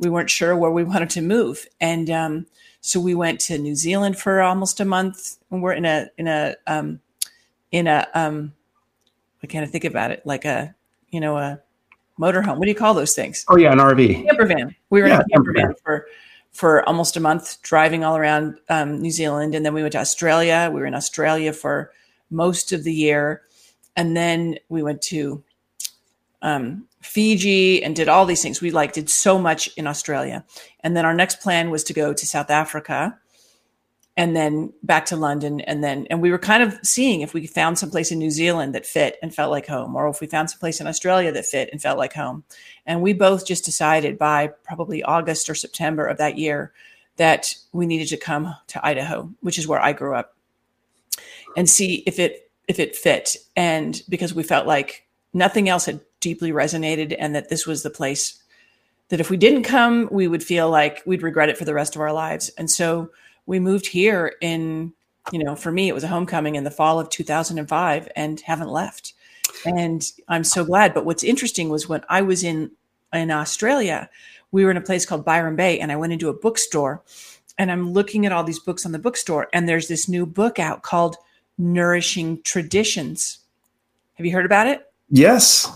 [0.02, 2.46] we weren't sure where we wanted to move, and um,
[2.82, 5.38] so we went to New Zealand for almost a month.
[5.50, 7.00] And we're in a in a um,
[7.70, 8.52] in a um,
[9.42, 10.74] I can't think about it like a
[11.10, 11.60] you know a
[12.18, 12.58] motorhome.
[12.58, 13.44] What do you call those things?
[13.48, 14.26] Oh yeah, an RV.
[14.26, 14.74] Camper van.
[14.90, 16.06] We were Yeah, in a camper camper van for
[16.50, 20.00] for almost a month, driving all around um, New Zealand, and then we went to
[20.00, 20.68] Australia.
[20.72, 21.92] We were in Australia for
[22.30, 23.42] most of the year,
[23.96, 25.42] and then we went to
[26.42, 28.60] um, Fiji and did all these things.
[28.60, 30.44] We like did so much in Australia.
[30.80, 33.18] And then our next plan was to go to South Africa
[34.16, 35.60] and then back to London.
[35.62, 38.74] And then, and we were kind of seeing if we found someplace in New Zealand
[38.74, 41.70] that fit and felt like home, or if we found someplace in Australia that fit
[41.72, 42.44] and felt like home.
[42.86, 46.72] And we both just decided by probably August or September of that year
[47.16, 50.36] that we needed to come to Idaho, which is where I grew up,
[51.56, 53.36] and see if it if it fit.
[53.56, 57.90] And because we felt like nothing else had deeply resonated and that this was the
[57.90, 58.42] place
[59.08, 61.94] that if we didn't come, we would feel like we'd regret it for the rest
[61.94, 62.48] of our lives.
[62.56, 63.10] And so
[63.44, 64.92] we moved here in,
[65.30, 68.70] you know, for me, it was a homecoming in the fall of 2005 and haven't
[68.70, 69.12] left.
[69.66, 70.94] And I'm so glad.
[70.94, 72.70] But what's interesting was when I was in,
[73.12, 74.08] in Australia,
[74.50, 77.02] we were in a place called Byron Bay and I went into a bookstore
[77.58, 80.58] and I'm looking at all these books on the bookstore and there's this new book
[80.58, 81.16] out called
[81.58, 83.40] Nourishing Traditions.
[84.14, 84.91] Have you heard about it?
[85.12, 85.70] Yes.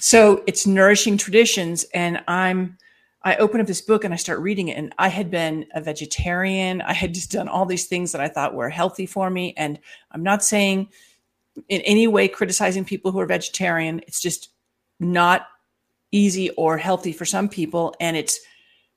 [0.00, 2.78] so it's nourishing traditions and i'm
[3.24, 5.80] i open up this book and i start reading it and i had been a
[5.82, 9.52] vegetarian i had just done all these things that i thought were healthy for me
[9.56, 9.78] and
[10.12, 10.88] i'm not saying
[11.68, 14.50] in any way criticizing people who are vegetarian it's just
[14.98, 15.48] not
[16.12, 18.40] easy or healthy for some people and it's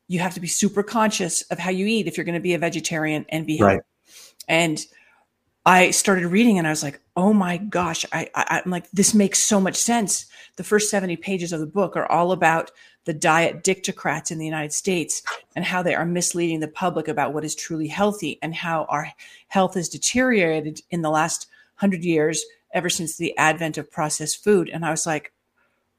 [0.08, 2.54] you have to be super conscious of how you eat if you're going to be
[2.54, 3.82] a vegetarian and be healthy Right.
[4.48, 4.86] and
[5.65, 9.13] I started reading and I was like, oh my gosh, I, I, I'm like, this
[9.13, 10.26] makes so much sense.
[10.56, 12.71] The first 70 pages of the book are all about
[13.06, 15.21] the diet dictocrats in the United States
[15.56, 19.12] and how they are misleading the public about what is truly healthy and how our
[19.50, 22.43] health has deteriorated in the last hundred years
[22.74, 24.69] ever since the advent of processed food.
[24.69, 25.32] And I was like,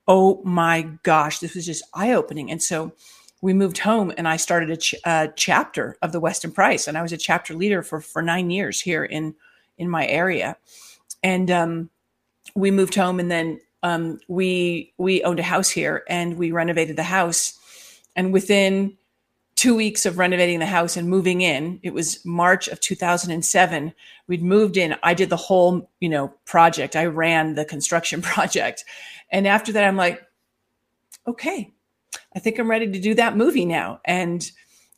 [0.08, 2.50] oh my gosh, this was just eye opening.
[2.50, 2.92] And so
[3.40, 6.98] we moved home and I started a, ch- a chapter of the Weston Price and
[6.98, 9.34] I was a chapter leader for, for nine years here in,
[9.82, 10.56] in my area.
[11.22, 11.90] And, um,
[12.54, 16.96] we moved home and then, um, we, we owned a house here and we renovated
[16.96, 17.58] the house.
[18.16, 18.96] And within
[19.62, 23.92] two weeks of renovating the house and moving in, it was March of 2007.
[24.26, 24.96] We'd moved in.
[25.02, 26.96] I did the whole, you know, project.
[26.96, 28.84] I ran the construction project.
[29.30, 30.20] And after that, I'm like,
[31.26, 31.72] okay,
[32.34, 34.00] I think I'm ready to do that movie now.
[34.04, 34.50] And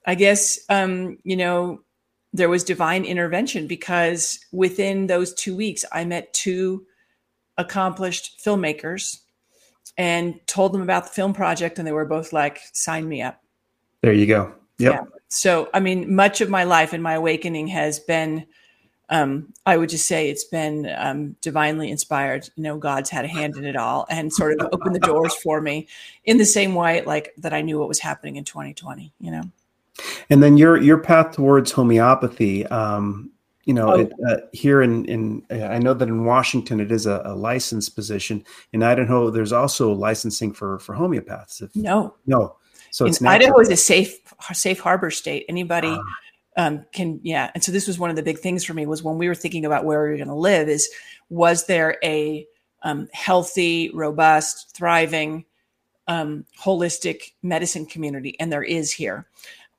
[0.07, 1.81] I guess, um, you know,
[2.35, 6.85] there was divine intervention because within those two weeks, I met two
[7.57, 9.21] accomplished filmmakers
[9.97, 11.79] and told them about the film project.
[11.79, 13.41] And they were both like, sign me up.
[14.03, 14.53] There you go.
[14.79, 14.93] Yep.
[14.93, 15.05] Yeah.
[15.29, 18.47] So, I mean, much of my life and my awakening has been,
[19.11, 22.51] um, I would just say it's been um, divinely inspired.
[22.57, 25.37] You know, God's had a hand in it all and sort of opened the doors
[25.37, 25.87] for me
[26.25, 29.45] in the same way, like that I knew what was happening in 2020, you know?
[30.31, 32.67] And then your your path towards homeopathy.
[32.67, 33.31] Um,
[33.65, 34.01] you know, Oh.
[34.01, 37.35] it, uh, here in in uh, I know that in Washington it is a, a
[37.35, 38.45] licensed position.
[38.73, 41.63] In Idaho, there's also licensing for for homeopaths.
[41.63, 42.57] If, No, no,
[42.91, 44.21] so it's Idaho is a safe
[44.53, 45.47] safe harbor state.
[45.49, 46.67] Anybody Ah.
[46.67, 47.51] um, can, yeah.
[47.55, 49.35] And so this was one of the big things for me was when we were
[49.35, 50.69] thinking about where we were going to live.
[50.69, 50.89] Is
[51.31, 52.47] was there a
[52.83, 55.47] um, healthy, robust, thriving,
[56.07, 58.39] um, holistic medicine community?
[58.39, 59.27] And there is here.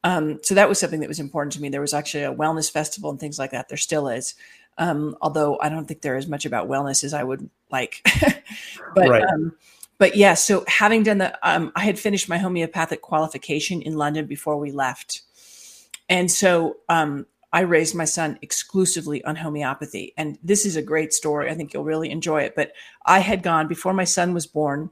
[0.05, 1.69] Um, so that was something that was important to me.
[1.69, 3.69] There was actually a wellness festival and things like that.
[3.69, 4.35] There still is.
[4.77, 8.07] Um, although I don't think there is much about wellness as I would like.
[8.95, 9.23] but Right.
[9.23, 9.53] um,
[9.97, 14.27] but yeah, so having done the, um, I had finished my homeopathic qualification in London
[14.27, 15.21] before we left,
[16.07, 20.13] and so um, I raised my son exclusively on homeopathy.
[20.17, 21.49] And this is a great story.
[21.49, 22.53] I think you'll really enjoy it.
[22.53, 22.73] But
[23.05, 24.89] I had gone before my son was born.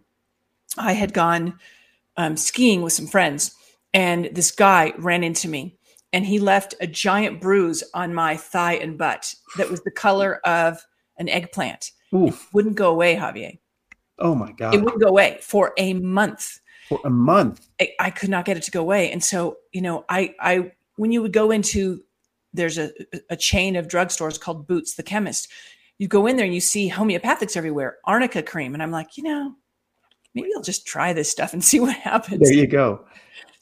[0.77, 1.59] I had gone
[2.15, 3.53] um, skiing with some friends,
[3.93, 5.77] and this guy ran into me,
[6.11, 10.39] and he left a giant bruise on my thigh and butt that was the color
[10.45, 10.83] of
[11.17, 11.91] an eggplant.
[12.13, 12.49] Oof.
[12.53, 13.53] Wouldn't go away, Xavier.
[14.19, 14.75] Oh my god!
[14.75, 16.59] It wouldn't go away for a month.
[16.87, 17.67] for a month.
[17.81, 19.11] I, I could not get it to go away.
[19.11, 22.03] And so, you know, I, I, when you would go into,
[22.53, 22.91] there's a,
[23.29, 25.51] a chain of drugstores called Boots the Chemist.
[25.97, 28.73] You go in there and you see homeopathics everywhere, arnica cream.
[28.73, 29.55] And I'm like, you know,
[30.35, 32.41] maybe I'll just try this stuff and see what happens.
[32.41, 33.05] There you go.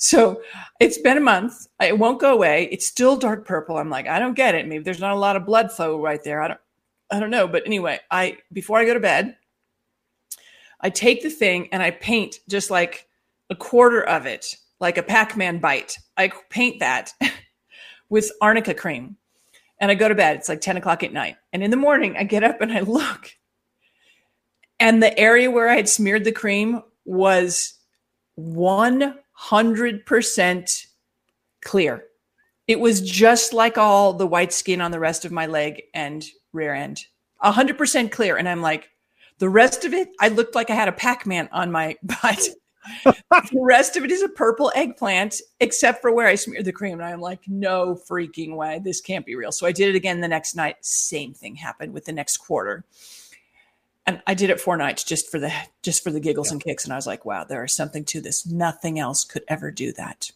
[0.01, 0.41] So
[0.79, 1.67] it's been a month.
[1.79, 2.67] It won't go away.
[2.71, 3.77] It's still dark purple.
[3.77, 4.67] I'm like, I don't get it.
[4.67, 6.41] Maybe there's not a lot of blood flow right there.
[6.41, 6.59] I don't,
[7.11, 7.47] I don't know.
[7.47, 9.37] But anyway, I before I go to bed,
[10.81, 13.07] I take the thing and I paint just like
[13.51, 15.99] a quarter of it, like a Pac-Man bite.
[16.17, 17.13] I paint that
[18.09, 19.17] with arnica cream,
[19.79, 20.37] and I go to bed.
[20.37, 21.35] It's like 10 o'clock at night.
[21.53, 23.29] And in the morning, I get up and I look,
[24.79, 27.75] and the area where I had smeared the cream was
[29.41, 30.85] 100%
[31.63, 32.03] clear.
[32.67, 36.23] It was just like all the white skin on the rest of my leg and
[36.53, 37.05] rear end.
[37.43, 38.37] 100% clear.
[38.37, 38.89] And I'm like,
[39.39, 42.49] the rest of it, I looked like I had a Pac Man on my butt.
[43.03, 46.99] the rest of it is a purple eggplant, except for where I smeared the cream.
[46.99, 48.79] And I'm like, no freaking way.
[48.83, 49.51] This can't be real.
[49.51, 50.75] So I did it again the next night.
[50.81, 52.85] Same thing happened with the next quarter.
[54.07, 56.83] And I did it four nights just for the just for the giggles and kicks.
[56.83, 58.45] And I was like, wow, there is something to this.
[58.45, 60.31] Nothing else could ever do that.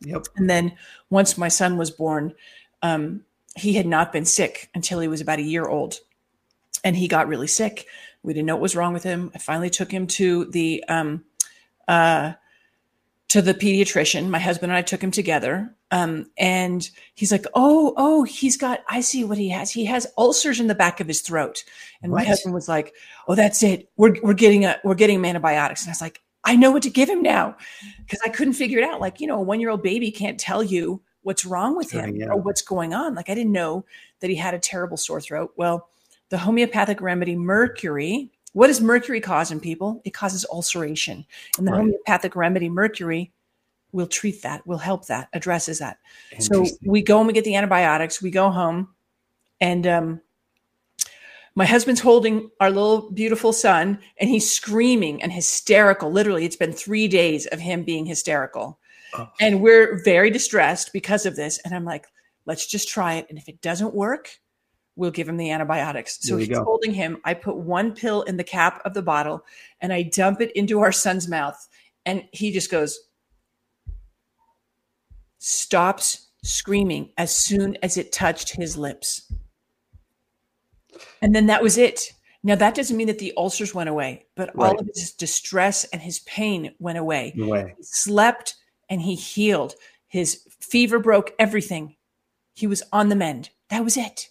[0.00, 0.26] Yep.
[0.36, 0.72] And then
[1.08, 2.34] once my son was born,
[2.82, 3.24] um,
[3.56, 6.00] he had not been sick until he was about a year old.
[6.84, 7.86] And he got really sick.
[8.22, 9.30] We didn't know what was wrong with him.
[9.34, 11.24] I finally took him to the um,
[11.88, 12.34] uh,
[13.36, 14.30] to the pediatrician.
[14.30, 15.70] My husband and I took him together.
[15.90, 19.70] Um, and he's like, Oh, oh, he's got, I see what he has.
[19.70, 21.62] He has ulcers in the back of his throat.
[22.02, 22.94] And my husband was like,
[23.28, 23.90] Oh, that's it.
[23.98, 25.82] We're, we're getting a, we're getting him antibiotics.
[25.82, 27.58] And I was like, I know what to give him now.
[28.08, 29.02] Cause I couldn't figure it out.
[29.02, 32.16] Like, you know, a one year old baby can't tell you what's wrong with him
[32.16, 32.28] yeah.
[32.30, 33.14] or what's going on.
[33.14, 33.84] Like, I didn't know
[34.20, 35.52] that he had a terrible sore throat.
[35.56, 35.90] Well,
[36.30, 40.00] the homeopathic remedy mercury, what does mercury cause in people?
[40.06, 41.26] It causes ulceration.
[41.58, 41.80] And the Right.
[41.80, 43.30] homeopathic remedy mercury
[43.92, 45.98] will treat that, will help that, addresses that.
[46.38, 48.22] So we go and we get the antibiotics.
[48.22, 48.94] We go home,
[49.60, 50.20] and um,
[51.54, 56.10] my husband's holding our little beautiful son, and he's screaming and hysterical.
[56.10, 58.78] Literally, it's been three days of him being hysterical,
[59.12, 59.28] Oh.
[59.38, 61.58] and we're very distressed because of this.
[61.62, 62.06] And I'm like,
[62.46, 64.40] let's just try it, and if it doesn't work,
[64.96, 66.18] we'll give him the antibiotics.
[66.20, 66.64] So he's go.
[66.64, 67.18] holding him.
[67.24, 69.44] I put one pill in the cap of the bottle,
[69.80, 71.68] and I dump it into our son's mouth,
[72.04, 72.98] and he just goes
[75.38, 79.32] stops screaming as soon as it touched his lips.
[81.22, 82.12] And then that was it.
[82.42, 86.00] Now, that doesn't mean that the ulcers went away, but all of his distress and
[86.00, 87.32] his pain went away.
[87.34, 87.74] No way.
[87.76, 88.54] He slept
[88.88, 89.74] and he healed.
[90.06, 91.96] His fever broke everything.
[92.54, 93.50] He was on the mend.
[93.68, 94.28] That was it.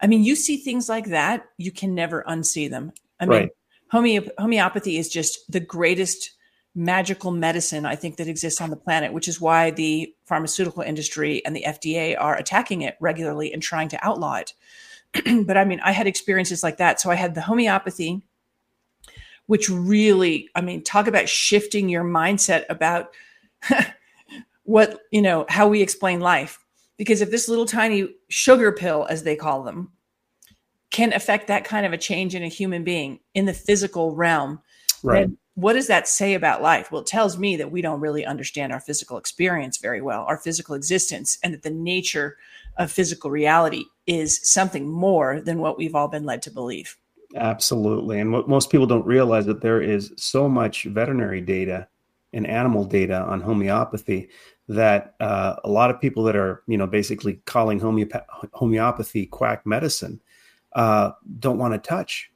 [0.00, 2.92] I mean, you see things like that, you can never unsee them.
[3.18, 3.50] I mean, Right.
[3.92, 6.30] homeo- homeopathy is just the greatest
[6.74, 11.44] magical medicine I think that exists on the planet, which is why the pharmaceutical industry
[11.44, 14.54] and the FDA are attacking it regularly and trying to outlaw it.
[15.46, 17.00] but I mean, I had experiences like that.
[17.00, 18.22] So I had the homeopathy
[19.50, 23.12] which really, I mean, talk about shifting your mindset about
[24.62, 26.59] what, you know, how we explain life.
[27.00, 29.90] Because if this little tiny sugar pill, as they call them,
[30.90, 34.60] can affect that kind of a change in a human being in the physical realm,
[35.02, 35.20] Right.
[35.20, 36.92] then what does that say about life?
[36.92, 40.36] Well, it tells me that we don't really understand our physical experience very well, our
[40.36, 42.36] physical existence, and that the nature
[42.76, 46.98] of physical reality is something more than what we've all been led to believe.
[47.34, 48.20] Absolutely.
[48.20, 51.88] And what most people don't realize that there is so much veterinary data
[52.34, 54.28] and animal data on homeopathy
[54.70, 59.66] that uh, a lot of people that are, you know, basically calling homeopa- homeopathy quack
[59.66, 60.20] medicine
[60.74, 61.10] uh,
[61.40, 62.30] don't want to touch.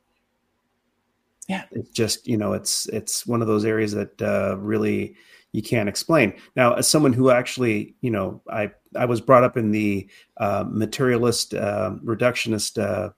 [1.49, 1.65] Yeah.
[1.71, 5.15] It's just, you know, it's it's one of those areas that uh, really
[5.53, 6.35] you can't explain.
[6.57, 10.09] Now, as someone who actually, you know, I I was brought up in the
[10.39, 13.11] uh, materialist uh, reductionist uh,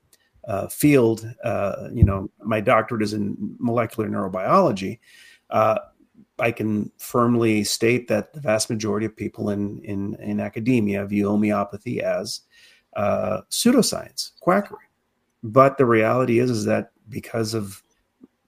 [0.46, 1.26] uh, field.
[1.42, 4.98] Uh, you know, my doctorate is in molecular neurobiology.
[6.38, 11.28] I can firmly state that the vast majority of people in in, in academia view
[11.28, 12.42] homeopathy as
[12.96, 14.86] uh, pseudoscience, quackery.
[15.42, 17.82] But the reality is, is that because of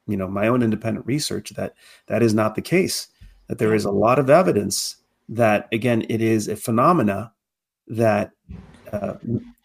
[0.07, 1.75] you know my own independent research, that
[2.07, 3.09] that is not the case.
[3.47, 4.97] That there is a lot of evidence
[5.29, 7.33] that again, it is a phenomena
[7.87, 8.33] that
[8.93, 9.15] uh,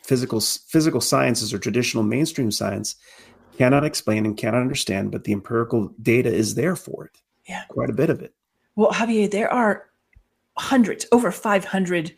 [0.04, 2.96] physical physical sciences or traditional mainstream science
[3.58, 7.22] cannot explain and cannot understand, but the empirical data is there for it.
[7.48, 7.64] Yeah.
[7.70, 8.34] quite a bit of it.
[8.76, 9.86] Well, Xavier, there are
[10.58, 12.14] hundreds, over 500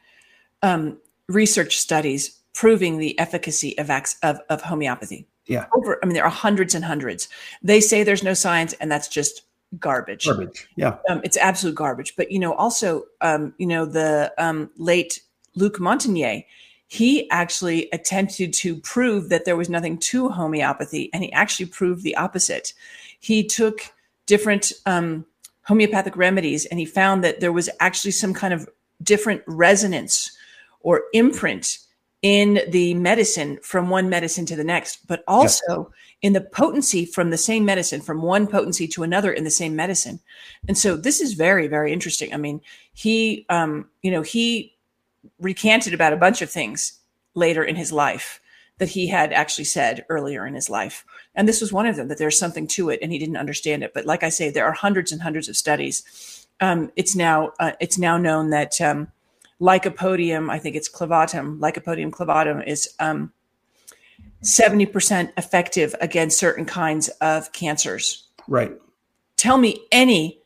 [0.62, 0.98] um,
[1.28, 3.90] research studies proving the efficacy of,
[4.24, 5.28] of, of homeopathy.
[5.48, 5.66] Yeah.
[5.76, 7.28] Over, I mean, there are hundreds and hundreds.
[7.62, 9.44] They say there's no science, and that's just
[9.78, 10.26] garbage.
[10.26, 10.68] Garbage.
[10.76, 12.16] Yeah, Um, it's absolute garbage.
[12.16, 15.22] But you know, also, um, you know, the um, late
[15.56, 16.46] Luc Montagnier,
[16.88, 22.04] he actually attempted to prove that there was nothing to homeopathy, and he actually proved
[22.04, 22.74] the opposite.
[23.20, 23.82] He took
[24.26, 25.26] different um,
[25.64, 28.70] homeopathic remedies, and he found that there was actually some kind of
[29.02, 30.32] different resonance
[30.82, 31.80] or imprint
[32.22, 37.30] in the medicine from one medicine to the next, but also in the potency from
[37.30, 40.20] the same medicine, from one potency to another in the same medicine.
[40.68, 42.34] And so this is very, very interesting.
[42.34, 42.62] I mean,
[42.94, 44.76] he, um, you know, he
[45.40, 47.00] recanted about a bunch of things
[47.36, 48.40] later in his life
[48.78, 51.06] that he had actually said earlier in his life.
[51.34, 53.84] And this was one of them that there's something to it and he didn't understand
[53.84, 53.94] it.
[53.94, 56.48] But like I say, there are hundreds and hundreds of studies.
[56.60, 59.08] Um, it's now, uh, it's now known that, um,
[59.62, 63.32] lycopodium, I think it's clavatum, lycopodium clavatum is, um,
[64.44, 68.28] 70% effective against certain kinds of cancers.
[68.48, 68.74] right.
[69.38, 70.40] Tell me any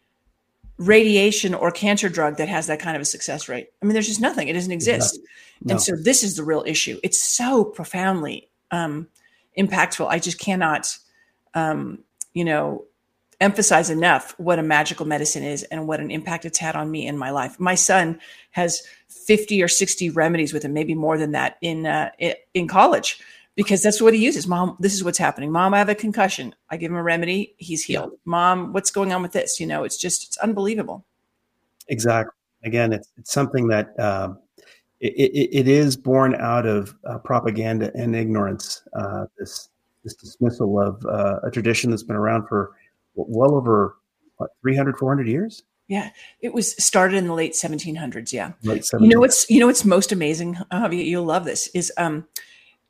[0.80, 3.68] radiation or cancer drug that has that kind of a success rate.
[3.82, 4.48] I mean, there's just nothing.
[4.48, 5.20] It doesn't exist.
[5.62, 5.74] No.
[5.74, 7.00] And so this is the real issue.
[7.04, 9.10] It's so profoundly um,
[9.58, 10.08] impactful.
[10.08, 10.98] I just cannot,
[11.54, 12.00] um,
[12.34, 12.86] you know,
[13.42, 17.06] emphasize enough what a magical medicine is and what an impact it's had on me
[17.06, 17.60] in my life.
[17.60, 18.20] My son
[18.52, 22.12] has 50 or 60 remedies with him, maybe more than that in uh,
[22.54, 23.20] in college
[23.60, 24.48] because that's what he uses.
[24.48, 25.52] Mom, this is what's happening.
[25.52, 26.56] Mom, I have a concussion.
[26.70, 28.14] I give him a remedy, he's healed.
[28.24, 29.60] Mom, what's going on with this?
[29.60, 31.06] You know, it's just it's unbelievable.
[31.90, 32.32] Exactly.
[32.64, 34.40] Again, it's, it's something that um,
[35.02, 38.82] it, it, it is born out of uh, propaganda and ignorance.
[38.98, 39.68] Uh, this
[40.06, 42.72] this dismissal of uh, a tradition that's been around for
[43.16, 43.98] well over
[44.38, 45.64] what 300, 400 years.
[45.90, 48.32] Yeah, it was started in the late 1700s.
[48.32, 48.54] Yeah.
[48.64, 49.20] Late You know 70s.
[49.20, 50.58] what's you know what's most amazing,
[50.92, 52.26] you'll love this, is um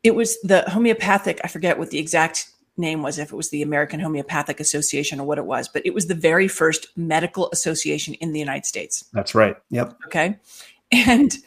[0.03, 3.61] it was the homeopathic, I forget what the exact name was, if it was the
[3.61, 8.13] American Homeopathic Association or what it was, but it was the very first medical association
[8.15, 9.05] in the United States.
[9.13, 9.57] That's right.
[9.69, 9.97] Yep.
[10.05, 10.37] Okay.
[10.91, 11.37] And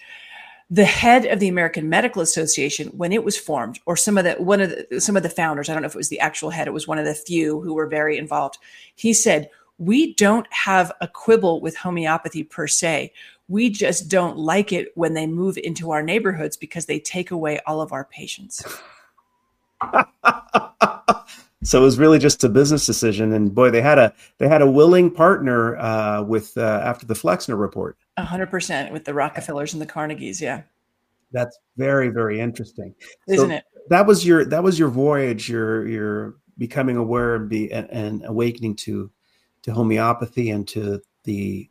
[0.70, 4.32] the head of the American Medical Association, when it was formed, or some of the
[4.34, 6.48] one of the some of the founders, I don't know if it was the actual
[6.48, 8.58] head, it was one of the few who were very involved.
[8.94, 13.12] He said, We don't have a quibble with homeopathy per se.
[13.48, 17.60] We just don't like it when they move into our neighborhoods because they take away
[17.66, 18.64] all of our patients.
[21.62, 24.62] so it was really just a business decision, and boy, they had a they had
[24.62, 27.98] a willing partner uh, with uh, after the Flexner report.
[28.16, 30.40] A hundred percent with the Rockefellers and the Carnegies.
[30.40, 30.62] Yeah.
[31.32, 32.94] That's very very interesting.
[33.28, 33.64] Isn't So it?
[33.88, 35.48] That was your that was your voyage.
[35.48, 39.10] Your your becoming aware and be and, and awakening to
[39.62, 41.68] to homeopathy and to the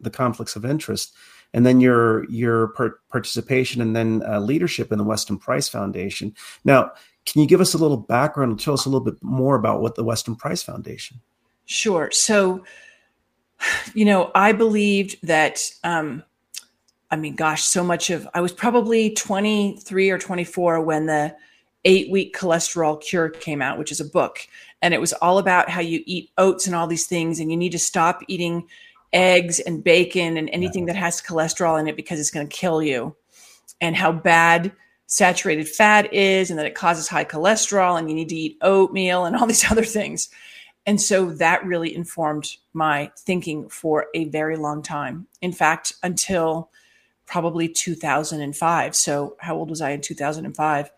[0.00, 1.14] the conflicts of interest,
[1.52, 6.34] and then your your par- participation and then uh, leadership in the Weston Price Foundation.
[6.64, 6.92] Now,
[7.26, 9.82] can you give us a little background and tell us a little bit more about
[9.82, 11.20] what the Weston Price Foundation?
[11.66, 12.10] Sure.
[12.10, 12.64] So,
[13.94, 16.24] you know, I believed that, um,
[17.10, 21.36] I mean, gosh, so much of, I was probably 23 or 24 when the
[21.84, 24.40] eight week cholesterol cure came out, which is a book.
[24.82, 27.56] and it was all about how you eat oats and all these things, and you
[27.56, 28.66] need to stop eating
[29.12, 32.82] eggs and bacon and anything that has cholesterol in it because it's going to kill
[32.82, 33.16] you,
[33.80, 34.72] and how bad
[35.06, 39.24] saturated fat is, and that it causes high cholesterol, and you need to eat oatmeal
[39.24, 40.28] and all these other things.
[40.86, 45.26] And so that really informed my thinking for a very long time.
[45.42, 46.70] In fact, until
[47.26, 48.96] probably 2005.
[48.96, 50.90] So how old was I in 2005?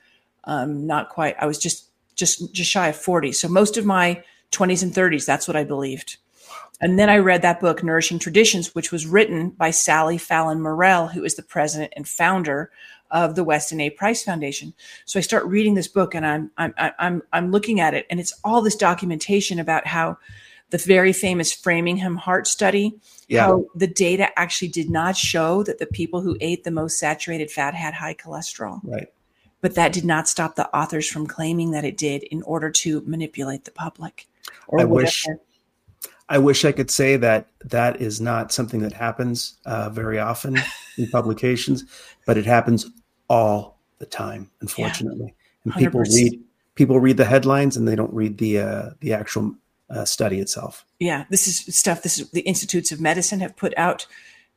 [0.44, 1.36] Um, not quite.
[1.38, 3.32] I was just just just shy of 40.
[3.32, 6.16] So most of my 20s and 30s, that's what I believed.
[6.82, 11.06] And then I read that book, Nourishing Traditions, which was written by Sally Fallon Morell,
[11.06, 12.70] who is the president and founder
[13.12, 13.90] of the Weston A.
[13.90, 14.74] Price Foundation.
[15.04, 18.18] So I start reading this book, and I'm I'm I'm I'm looking at it, and
[18.18, 20.18] it's all this documentation about how
[20.70, 22.94] the very famous Framingham Heart Study,
[23.28, 23.44] Yeah.
[23.44, 27.50] how the data actually did not show that the people who ate the most saturated
[27.50, 28.80] fat had high cholesterol.
[28.82, 29.08] Right.
[29.60, 33.02] But that did not stop the authors from claiming that it did in order to
[33.02, 34.26] manipulate the public.
[34.66, 35.42] Or I wish- whatever.
[36.28, 40.58] I wish I could say that that is not something that happens uh, very often
[40.96, 41.84] in publications,
[42.26, 42.86] but it happens
[43.28, 45.34] all the time, unfortunately.
[45.64, 46.40] And people read
[46.74, 49.54] people read the headlines and they don't read the uh, the actual
[49.90, 50.84] uh, study itself.
[50.98, 52.02] Yeah, this is stuff.
[52.02, 54.06] This is the Institutes of Medicine have put out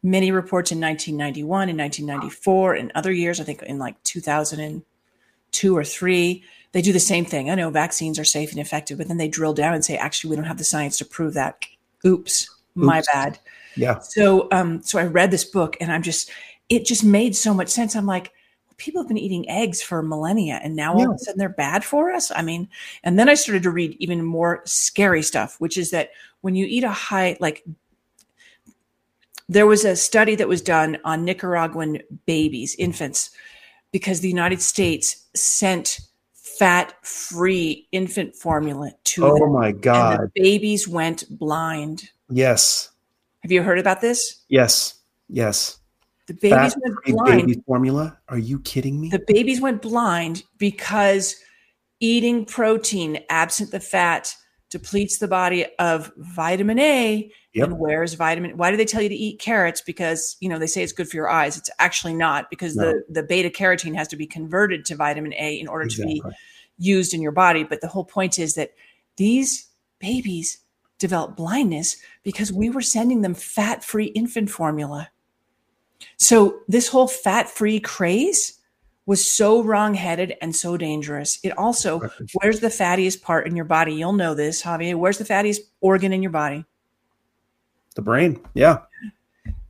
[0.02, 3.40] many reports in 1991 and 1994 and other years.
[3.40, 6.44] I think in like 2002 or three,
[6.76, 7.50] they do the same thing.
[7.50, 10.32] I know vaccines are safe and effective, but then they drill down and say, actually,
[10.32, 11.64] we don't have the science to prove that.
[12.06, 13.08] Oops, my Oops.
[13.14, 13.40] bad.
[13.78, 14.00] Yeah.
[14.00, 16.30] So, um, so I read this book and I'm just,
[16.68, 17.96] it just made so much sense.
[17.96, 18.34] I'm like,
[18.76, 21.86] people have been eating eggs for millennia and now all of a sudden they're bad
[21.86, 22.30] for us.
[22.36, 22.68] I mean,
[23.06, 26.10] and then I started to read even more scary stuff, which is that
[26.42, 27.64] when you eat a high, like,
[29.48, 33.30] there was a study that was done on Nicaraguan babies, infants,
[33.94, 36.02] because the United States sent
[36.60, 40.20] fat free infant formula to Oh my And God.
[40.36, 42.10] the babies went blind.
[42.30, 42.90] Yes.
[43.44, 44.44] Have you heard about this?
[44.50, 44.96] Yes.
[45.30, 45.80] Yes.
[46.28, 47.48] The babies Fat went blind.
[47.48, 48.18] baby formula.
[48.30, 49.10] Are you kidding me?
[49.10, 51.36] The babies went blind because
[52.00, 54.34] eating protein absent the fat
[54.72, 57.32] depletes the body of vitamin A.
[57.56, 57.70] Yep.
[57.70, 58.58] And where's vitamin?
[58.58, 59.80] Why do they tell you to eat carrots?
[59.80, 61.58] Because you know they say it's good for your eyes.
[61.58, 62.84] It's actually not because No.
[62.84, 66.22] the the beta carotene has to be converted to vitamin A in order to be
[66.78, 67.64] used in your body.
[67.64, 68.74] But the whole point is that
[69.16, 69.68] these
[70.00, 70.60] babies
[71.00, 75.10] develop blindness because we were sending them fat free infant formula.
[76.18, 78.60] So this whole fat free craze
[79.06, 81.40] was so wrong headed and so dangerous.
[81.44, 82.02] It also,
[82.34, 83.94] where's the fattiest part in your body?
[83.94, 84.98] You'll know this, Xavier.
[84.98, 86.66] Where's the fattiest organ in your body?
[87.96, 88.40] The brain.
[88.54, 88.80] Yeah.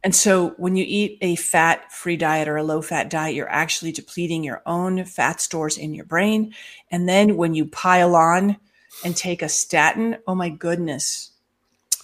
[0.03, 3.49] And so when you eat a fat free diet or a low fat diet, you're
[3.49, 6.53] actually depleting your own fat stores in your brain.
[6.91, 8.57] And then when you pile on
[9.03, 11.31] and take a statin, oh my goodness.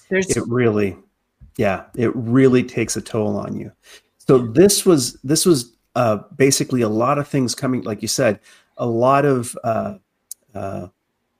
[0.09, 0.97] There's It really,
[1.57, 3.71] yeah, it really takes a toll on you.
[4.17, 8.39] So this was this was uh, basically a lot of things coming, like you said,
[8.77, 9.97] a lot of uh,
[10.55, 10.87] uh,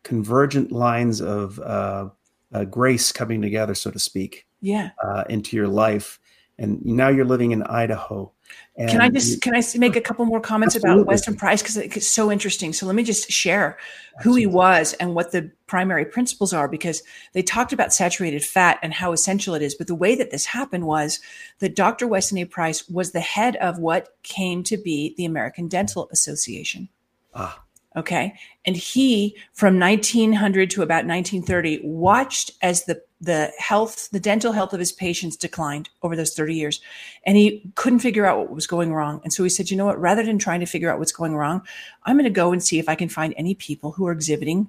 [0.03, 2.09] convergent lines of uh,
[2.53, 4.91] uh, grace coming together, so to speak, yeah.
[5.03, 6.19] uh, into your life.
[6.57, 8.31] And now you're living in Idaho.
[8.75, 11.11] And Can I you- just can I make a couple more comments about Absolutely.
[11.11, 12.73] Weston Price because it's so interesting.
[12.73, 13.77] So let me just share
[14.21, 17.01] who he was and what the primary principles are because
[17.33, 19.73] they talked about saturated fat and how essential it is.
[19.73, 21.19] But the way that this happened was
[21.59, 22.07] that Dr.
[22.07, 22.45] Weston A.
[22.45, 26.89] Price was the head of what came to be the American Dental Association.
[27.33, 27.63] Ah.
[27.95, 28.33] Okay.
[28.65, 34.73] And he, from 1900 to about 1930, watched as the, the health, the dental health
[34.73, 36.81] of his patients declined over those 30 years.
[37.25, 39.21] And he couldn't figure out what was going wrong.
[39.23, 40.01] And so he said, you know what?
[40.01, 41.61] Rather than trying to figure out what's going wrong,
[42.03, 44.67] I'm going to go and see if I can find any people who are exhibiting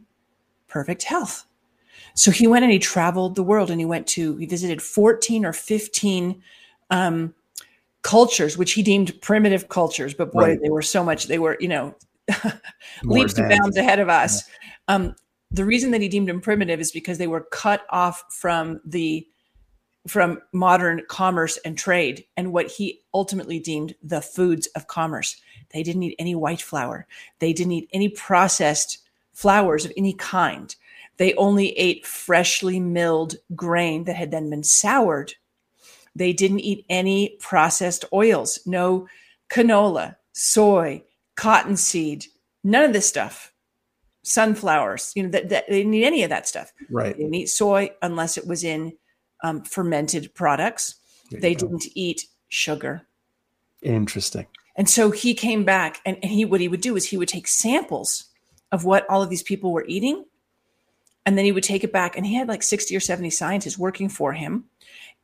[0.69, 1.47] perfect health.
[2.15, 5.47] So he went and he traveled the world and he went to, he visited 14
[5.47, 6.43] or 15
[6.91, 7.35] um,
[8.03, 10.13] cultures, which he deemed primitive cultures.
[10.13, 10.59] But boy, Right.
[10.63, 11.95] they were so much, they were, you know,
[13.03, 14.45] leaps and bounds ahead of us.
[14.89, 15.15] Um,
[15.53, 19.27] the reason that he deemed them primitive is because they were cut off from the
[20.09, 25.41] from modern commerce and trade and what he ultimately deemed the foods of commerce.
[25.73, 27.07] They didn't eat any white flour.
[27.39, 28.99] They didn't eat any processed
[29.33, 30.75] flours of any kind.
[31.19, 35.35] They only ate freshly milled grain that had then been soured.
[36.17, 39.07] They didn't eat any processed oils, no
[39.49, 41.05] canola, soy,
[41.37, 42.27] cottonseed,
[42.65, 43.52] none of this stuff.
[44.23, 46.73] Sunflowers, you know, that, that they didn't eat any of that stuff.
[46.91, 47.17] Right.
[47.17, 48.93] They didn't eat soy unless it was in
[49.43, 50.97] um, fermented products.
[51.31, 51.67] They go.
[51.67, 53.03] didn't eat sugar.
[53.83, 54.47] Interesting.
[54.77, 57.29] And so he came back and, and he what he would do is he would
[57.29, 58.25] take samples
[58.71, 60.25] of what all of these people were eating
[61.25, 63.79] and then he would take it back and he had like 60 or 70 scientists
[63.79, 64.65] working for him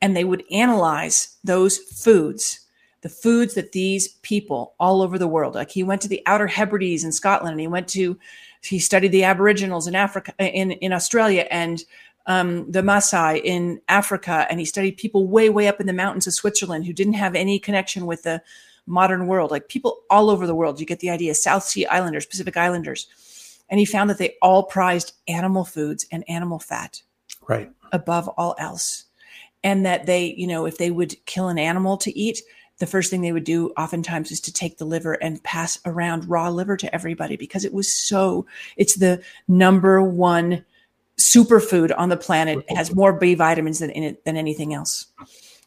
[0.00, 2.60] and they would analyze those foods
[3.00, 6.46] the foods that these people all over the world like he went to the outer
[6.46, 8.18] hebrides in scotland and he went to
[8.62, 11.84] he studied the aboriginals in africa in, in australia and
[12.28, 16.26] um, the Maasai in Africa, and he studied people way, way up in the mountains
[16.26, 18.42] of Switzerland who didn't have any connection with the
[18.86, 20.78] modern world, like people all over the world.
[20.78, 23.08] You get the idea South Sea Islanders, Pacific Islanders.
[23.70, 27.02] And he found that they all prized animal foods and animal fat
[27.46, 27.70] Right.
[27.92, 29.04] above all else.
[29.64, 32.42] And that they, you know, if they would kill an animal to eat,
[32.78, 36.28] the first thing they would do oftentimes is to take the liver and pass around
[36.28, 40.64] raw liver to everybody because it was so, it's the number one
[41.18, 42.64] superfood on the planet.
[42.68, 45.06] It has more B vitamins than in it than anything else.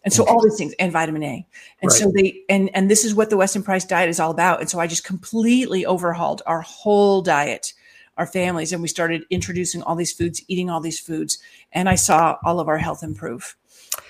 [0.04, 1.48] And so all these things and vitamin A.
[1.82, 4.60] And so they and and this is what the Weston Price diet is all about.
[4.60, 7.74] And so I just completely overhauled our whole diet,
[8.18, 11.38] our families, and we started introducing all these foods, eating all these foods,
[11.72, 13.56] and I saw all of our health improve.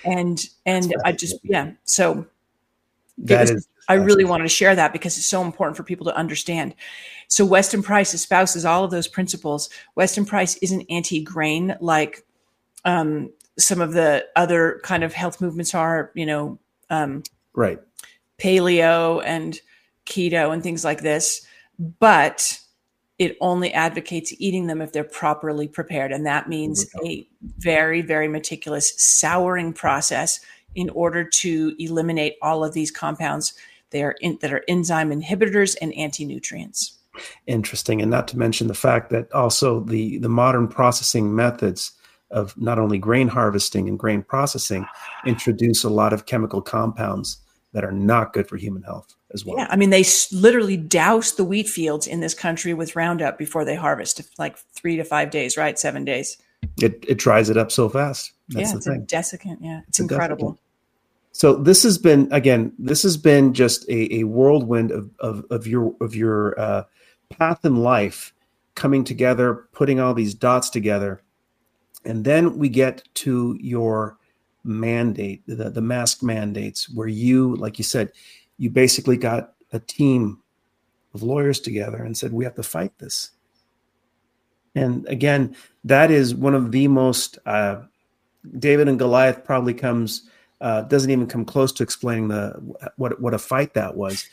[0.04, 2.26] And and I just yeah, so
[3.18, 6.16] That is I really wanted to share that because it's so important for people to
[6.16, 6.74] understand.
[7.28, 9.68] So Weston Price espouses all of those principles.
[9.96, 12.24] Weston Price isn't anti-grain like
[12.84, 16.58] um, some of the other kind of health movements are, you know,
[16.90, 17.22] um,
[17.54, 17.80] right.
[18.38, 19.60] paleo and
[20.06, 21.46] keto and things like this,
[22.00, 22.58] but
[23.18, 26.12] it only advocates eating them if they're properly prepared.
[26.12, 27.26] And that means a
[27.58, 30.40] very, very meticulous souring process
[30.74, 33.54] in order to eliminate all of these compounds
[33.90, 36.98] they are in, that are enzyme inhibitors and anti-nutrients.
[37.46, 41.92] Interesting, and not to mention the fact that also the the modern processing methods
[42.30, 44.86] of not only grain harvesting and grain processing
[45.26, 47.36] introduce a lot of chemical compounds
[47.72, 49.56] that are not good for human health as well.
[49.58, 53.38] Yeah, I mean, they s- literally douse the wheat fields in this country with Roundup
[53.38, 55.78] before they harvest, like three to five days, right?
[55.78, 56.38] Seven days.
[56.80, 58.32] It it dries it up so fast.
[58.52, 59.06] That's yeah, the it's a thing.
[59.06, 59.58] desiccant.
[59.60, 60.58] Yeah, it's a incredible.
[61.32, 62.72] So this has been again.
[62.78, 66.84] This has been just a, a whirlwind of, of of your of your uh,
[67.30, 68.34] path in life
[68.74, 71.22] coming together, putting all these dots together,
[72.04, 74.18] and then we get to your
[74.64, 78.12] mandate, the the mask mandates, where you, like you said,
[78.58, 80.42] you basically got a team
[81.14, 83.30] of lawyers together and said we have to fight this.
[84.74, 87.82] And again, that is one of the most uh,
[88.58, 90.28] David and Goliath probably comes
[90.60, 92.52] uh, doesn't even come close to explaining the
[92.96, 94.28] what what a fight that was.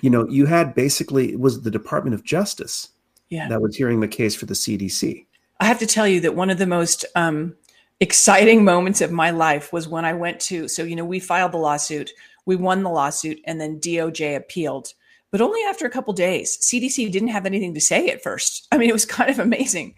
[0.00, 2.90] You know, you had basically it was the Department of Justice
[3.30, 3.48] Yeah.
[3.48, 5.26] that was hearing the case for the CDC.
[5.58, 7.56] I have to tell you that one of the most um,
[8.00, 10.68] exciting moments of my life was when I went to.
[10.68, 12.12] So, you know, we filed the lawsuit,
[12.44, 14.92] we won the lawsuit, and then DOJ appealed,
[15.30, 16.58] but only after a couple days.
[16.58, 18.68] CDC didn't have anything to say at first.
[18.70, 19.94] I mean, it was kind of amazing.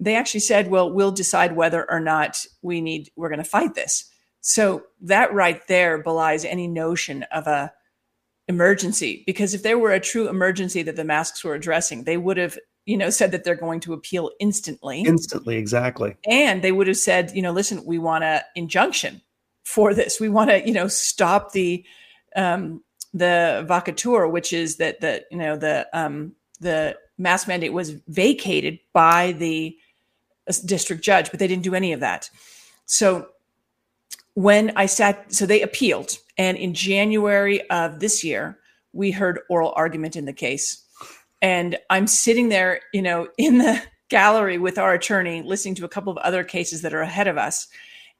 [0.00, 3.74] They actually said, "Well, we'll decide whether or not we need we're going to fight
[3.74, 7.72] this." So that right there belies any notion of a
[8.48, 12.36] emergency because if there were a true emergency that the masks were addressing, they would
[12.36, 16.16] have, you know, said that they're going to appeal instantly Instantly, exactly.
[16.26, 19.20] and they would have said, you know, listen, we want an injunction
[19.64, 20.18] for this.
[20.18, 21.84] We want to, you know, stop the
[22.34, 22.82] um,
[23.12, 28.78] the vacatur, which is that the you know the um, the mask mandate was vacated
[28.92, 29.76] by the
[30.48, 32.30] uh, district judge, but they didn't do any of that.
[32.86, 33.28] So
[34.34, 38.58] when I sat, so they appealed, and in January of this year,
[38.92, 40.84] we heard oral argument in the case,
[41.42, 45.88] and I'm sitting there, you know, in the gallery with our attorney, listening to a
[45.88, 47.68] couple of other cases that are ahead of us,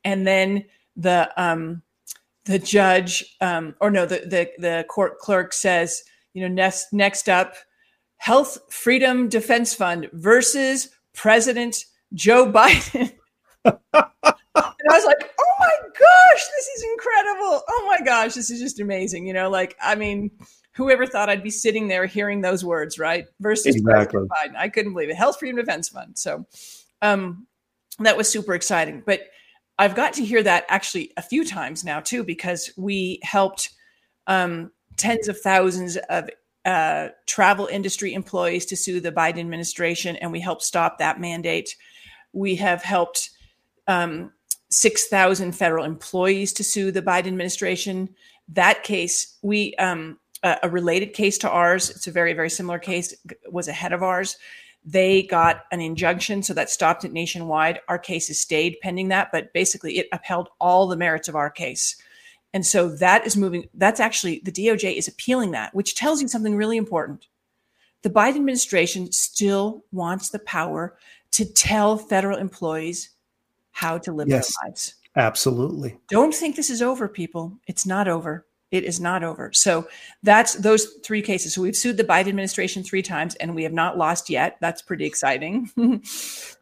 [0.04, 0.64] and then
[0.96, 1.82] the um,
[2.44, 6.02] the judge, um, or no, the the the court clerk says,
[6.32, 7.54] you know, next next up,
[8.16, 11.84] Health Freedom Defense Fund versus President
[12.14, 13.12] Joe Biden.
[13.64, 17.62] and I was like, oh my gosh, this is incredible.
[17.68, 19.26] Oh my gosh, this is just amazing.
[19.26, 20.30] You know, like, I mean,
[20.72, 23.26] whoever thought I'd be sitting there hearing those words, right?
[23.40, 24.26] Versus Exactly.
[24.26, 24.56] President Biden.
[24.56, 25.16] I couldn't believe it.
[25.16, 26.18] Health Freedom Defense Fund.
[26.18, 26.46] So
[27.02, 27.46] um,
[27.98, 29.02] that was super exciting.
[29.04, 29.22] But
[29.78, 33.70] I've got to hear that actually a few times now, too, because we helped
[34.26, 36.28] um, tens of thousands of
[36.64, 41.76] uh, travel industry employees to sue the Biden administration, and we helped stop that mandate.
[42.32, 43.30] We have helped
[43.86, 44.32] um,
[44.70, 48.08] 6,000 federal employees to sue the Biden administration.
[48.48, 51.90] That case, we um, a, related case to ours.
[51.90, 53.14] It's a very very similar case.
[53.48, 54.36] Was ahead of ours.
[54.84, 57.80] They got an injunction, so that stopped it nationwide.
[57.88, 61.50] Our case has stayed pending that, but basically it upheld all the merits of our
[61.50, 61.96] case.
[62.54, 63.68] And so that is moving.
[63.74, 67.26] That's actually the DOJ is appealing that, which tells you something really important.
[68.02, 70.96] The Biden administration still wants the power
[71.32, 73.10] to tell federal employees
[73.72, 74.54] how to live Yes.
[74.60, 74.94] their lives.
[75.16, 75.98] Absolutely.
[76.08, 77.58] Don't think this is over, people.
[77.66, 78.46] It's not over.
[78.70, 79.52] It is not over.
[79.52, 79.88] So
[80.22, 81.54] that's those three cases.
[81.54, 84.58] So we've sued the Biden administration three times and we have not lost yet.
[84.60, 85.70] That's pretty exciting.
[85.76, 86.02] um,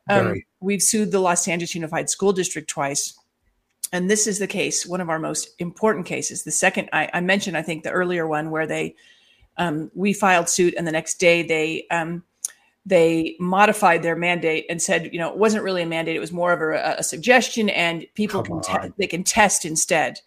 [0.08, 0.46] Very.
[0.60, 3.18] we've sued the Los Angeles Unified School District twice.
[3.92, 6.44] And this is the case, one of our most important cases.
[6.44, 8.94] The second I, I mentioned, I think the earlier one where they
[9.58, 12.22] um, we filed suit and the next day they um,
[12.88, 16.32] they modified their mandate and said, you know, it wasn't really a mandate; it was
[16.32, 20.20] more of a, a suggestion, and people Come can te- they can test instead.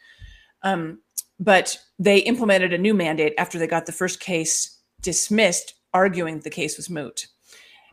[0.63, 0.99] Um,
[1.39, 6.51] but they implemented a new mandate after they got the first case dismissed, arguing the
[6.51, 7.27] case was moot.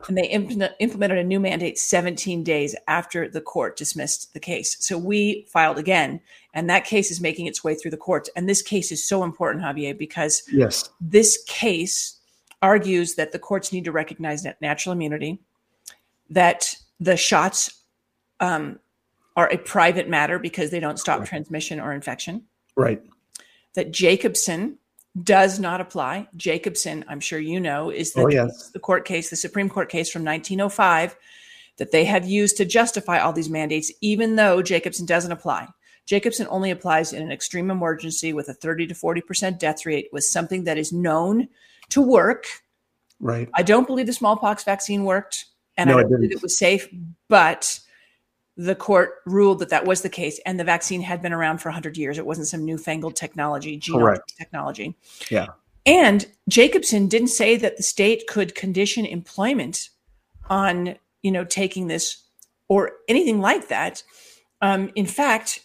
[0.07, 4.77] And they implement, implemented a new mandate 17 days after the court dismissed the case.
[4.79, 6.21] So we filed again,
[6.53, 8.29] and that case is making its way through the courts.
[8.35, 10.89] And this case is so important, Xavier, because Yes.
[11.01, 12.18] this case
[12.61, 15.39] argues that the courts need to recognize natural immunity,
[16.29, 17.83] that the shots
[18.39, 18.79] um,
[19.35, 21.27] are a private matter because they don't stop Right.
[21.27, 22.43] transmission or infection,
[22.75, 23.01] Right.
[23.75, 24.77] that Jacobson
[25.23, 26.27] does not apply.
[26.37, 28.69] Jacobson, I'm sure you know, is the, Oh, yes.
[28.69, 31.15] the court case, the Supreme Court case from 1905
[31.77, 35.67] that they have used to justify all these mandates, even though Jacobson doesn't apply.
[36.05, 40.23] Jacobson only applies in an extreme emergency with a 30 to 40% death rate with
[40.23, 41.47] something that is known
[41.89, 42.45] to work.
[43.19, 43.49] Right.
[43.53, 45.45] I don't believe the smallpox vaccine worked,
[45.77, 46.87] and No, I don't believe it was safe,
[47.27, 47.79] but
[48.55, 51.69] the court ruled that that was the case, and the vaccine had been around for
[51.69, 52.17] 100 years.
[52.17, 54.33] It wasn't some newfangled technology, Correct.
[54.37, 54.97] technology.
[55.29, 55.47] Yeah.
[55.85, 59.89] And Jacobson didn't say that the state could condition employment
[60.49, 62.23] on, you know, taking this
[62.67, 64.03] or anything like that.
[64.61, 65.61] Um, in fact,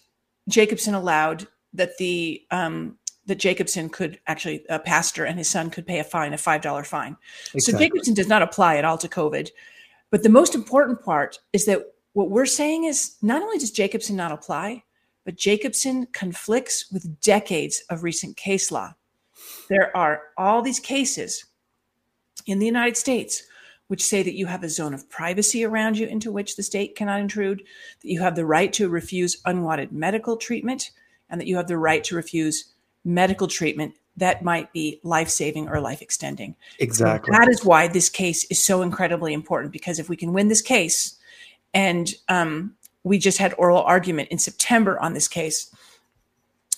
[0.48, 2.96] Jacobson allowed that the um,
[3.26, 6.60] that Jacobson could actually a pastor and his son could pay a fine, a five
[6.60, 7.16] dollar fine.
[7.58, 9.50] So Jacobson does not apply at all to COVID.
[10.10, 14.14] But the most important part is that what we're saying is not only does Jacobson
[14.14, 14.84] not apply,
[15.24, 18.94] but Jacobson conflicts with decades of recent case law.
[19.68, 21.46] There are all these cases
[22.46, 23.42] in the United States
[23.88, 26.96] which say that you have a zone of privacy around you into which the state
[26.96, 27.62] cannot intrude,
[28.00, 30.90] that you have the right to refuse unwanted medical treatment,
[31.28, 32.73] and that you have the right to refuse
[33.04, 36.54] medical treatment that might be life saving or life extending.
[36.78, 37.32] Exactly.
[37.36, 40.62] That is why this case is so incredibly important because if we can win this
[40.62, 41.16] case,
[41.72, 45.74] and um, we just had oral argument in September on this case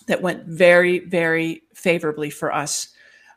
[0.06, 2.88] that went very, very favorably for us.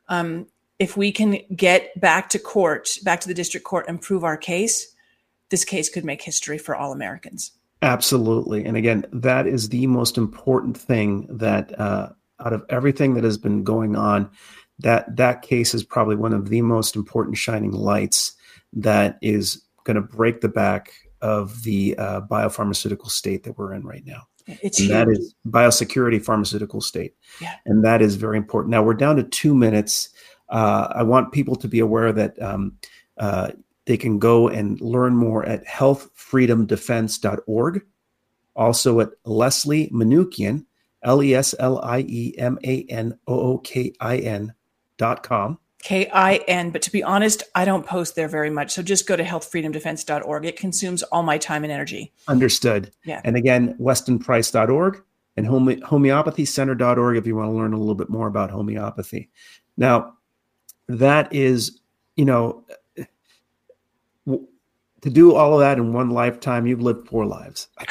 [0.08, 4.24] Um, if we can get back to court, back to the district court, and prove
[4.24, 4.96] our case,
[5.50, 7.52] this case could make history for all Americans.
[7.82, 8.66] Absolutely.
[8.66, 12.10] And again, that is the most important thing that uh,
[12.44, 14.30] out of everything that has been going on,
[14.80, 18.34] that that case is probably one of the most important shining lights
[18.74, 23.86] that is going to break the back of the uh, biopharmaceutical state that we're in
[23.86, 24.28] right now.
[24.48, 24.92] It's And huge.
[24.92, 27.16] that is biosecurity pharmaceutical state.
[27.42, 27.56] Yeah.
[27.66, 28.72] And that is very important.
[28.72, 30.10] Now we're down to two minutes.
[30.50, 32.74] Uh, I want people to be aware that um,
[33.18, 33.52] uh,
[33.86, 37.82] they can go and learn more at healthfreedomdefense.org.
[38.56, 40.66] Also at Leslie Manookian,
[41.04, 44.54] L E S L I E M A N O O K I N
[44.98, 45.58] dot com.
[45.82, 46.72] K I N.
[46.72, 48.72] But to be honest, I don't post there very much.
[48.72, 50.46] So just go to healthfreedomdefense.org.
[50.46, 52.12] It consumes all my time and energy.
[52.28, 52.92] Understood.
[53.06, 53.22] Yeah.
[53.24, 55.02] And again, westonprice.org
[55.38, 59.30] and home- homeopathycenter.org if you want to learn a little bit more about homeopathy.
[59.78, 60.18] Now,
[60.88, 61.80] that is,
[62.18, 62.66] you know,
[64.28, 67.70] to do all of that in one lifetime, you've lived four lives.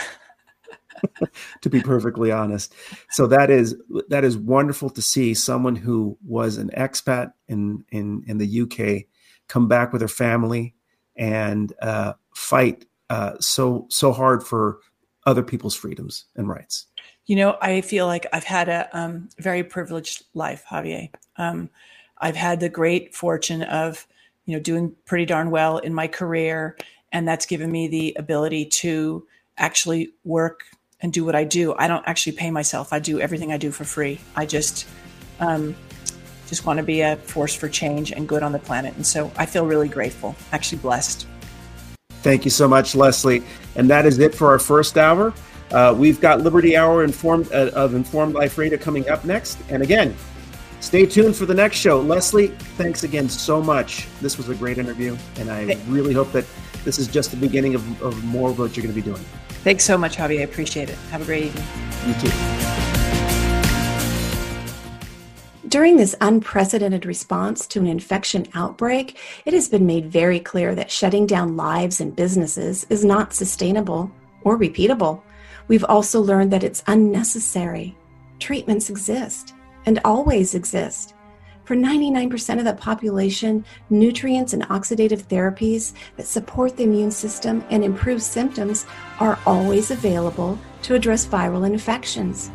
[1.63, 2.75] to be perfectly honest.
[3.11, 3.77] So that is
[4.09, 9.07] that is wonderful to see someone who was an expat in in in the UK
[9.49, 10.75] come back with her family
[11.17, 14.79] and uh, fight uh, so so hard for
[15.27, 16.87] other people's freedoms and rights.
[17.27, 21.09] You know, I feel like I've had a um, very privileged life, Xavier.
[21.37, 21.69] Um,
[22.19, 24.07] I've had the great fortune of,
[24.47, 26.79] you know, doing pretty darn well in my career,
[27.13, 29.27] and that's given me the ability to
[29.59, 30.65] actually work
[31.01, 31.75] and do what I do.
[31.75, 32.93] I don't actually pay myself.
[32.93, 34.21] I do everything I do for free.
[34.35, 34.87] I just,
[35.41, 35.77] um,
[36.47, 39.31] just want to be a force for change and good on the planet, and so
[39.37, 41.27] I feel really grateful, actually blessed.
[42.23, 43.43] Thank you so much, Leslie.
[43.77, 45.33] And that is it for our first hour.
[45.71, 49.59] Uh, we've got Liberty Hour informed uh, of Informed Life Radio coming up next.
[49.69, 50.17] And again,
[50.81, 52.01] stay tuned for the next show.
[52.01, 54.09] Leslie, thanks again so much.
[54.21, 56.45] This was a great interview, and I really hope that
[56.85, 59.25] this is just the beginning of, of more of what you're going to be doing.
[59.65, 60.41] Thanks so much, Xavier.
[60.41, 60.97] I appreciate it.
[61.11, 61.65] Have a great evening.
[62.07, 62.79] You too.
[65.69, 70.91] During this unprecedented response to an infection outbreak, it has been made very clear that
[70.91, 74.11] shutting down lives and businesses is not sustainable
[74.45, 75.21] or repeatable.
[75.67, 77.95] We've also learned that it's unnecessary.
[78.39, 79.53] Treatments exist
[79.85, 81.13] and always exist.
[81.69, 87.85] For 99% of the population, nutrients and oxidative therapies that support the immune system and
[87.85, 88.87] improve symptoms
[89.21, 92.51] are always available to address viral infections.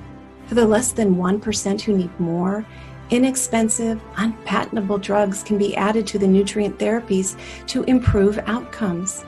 [0.48, 2.66] For the less than 1% who need more,
[3.12, 7.38] inexpensive, unpatentable drugs can be added to the nutrient therapies
[7.68, 9.24] to improve outcomes.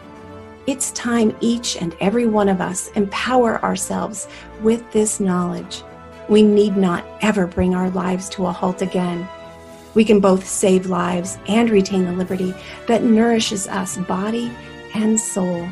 [0.65, 4.27] It's time each and every one of us empower ourselves
[4.63, 5.83] with this knowledge.
[6.27, 9.27] We need not ever bring our lives to a halt again.
[9.95, 12.53] We can both save lives and retain the liberty
[12.87, 14.51] that nourishes us body
[14.93, 15.67] and soul.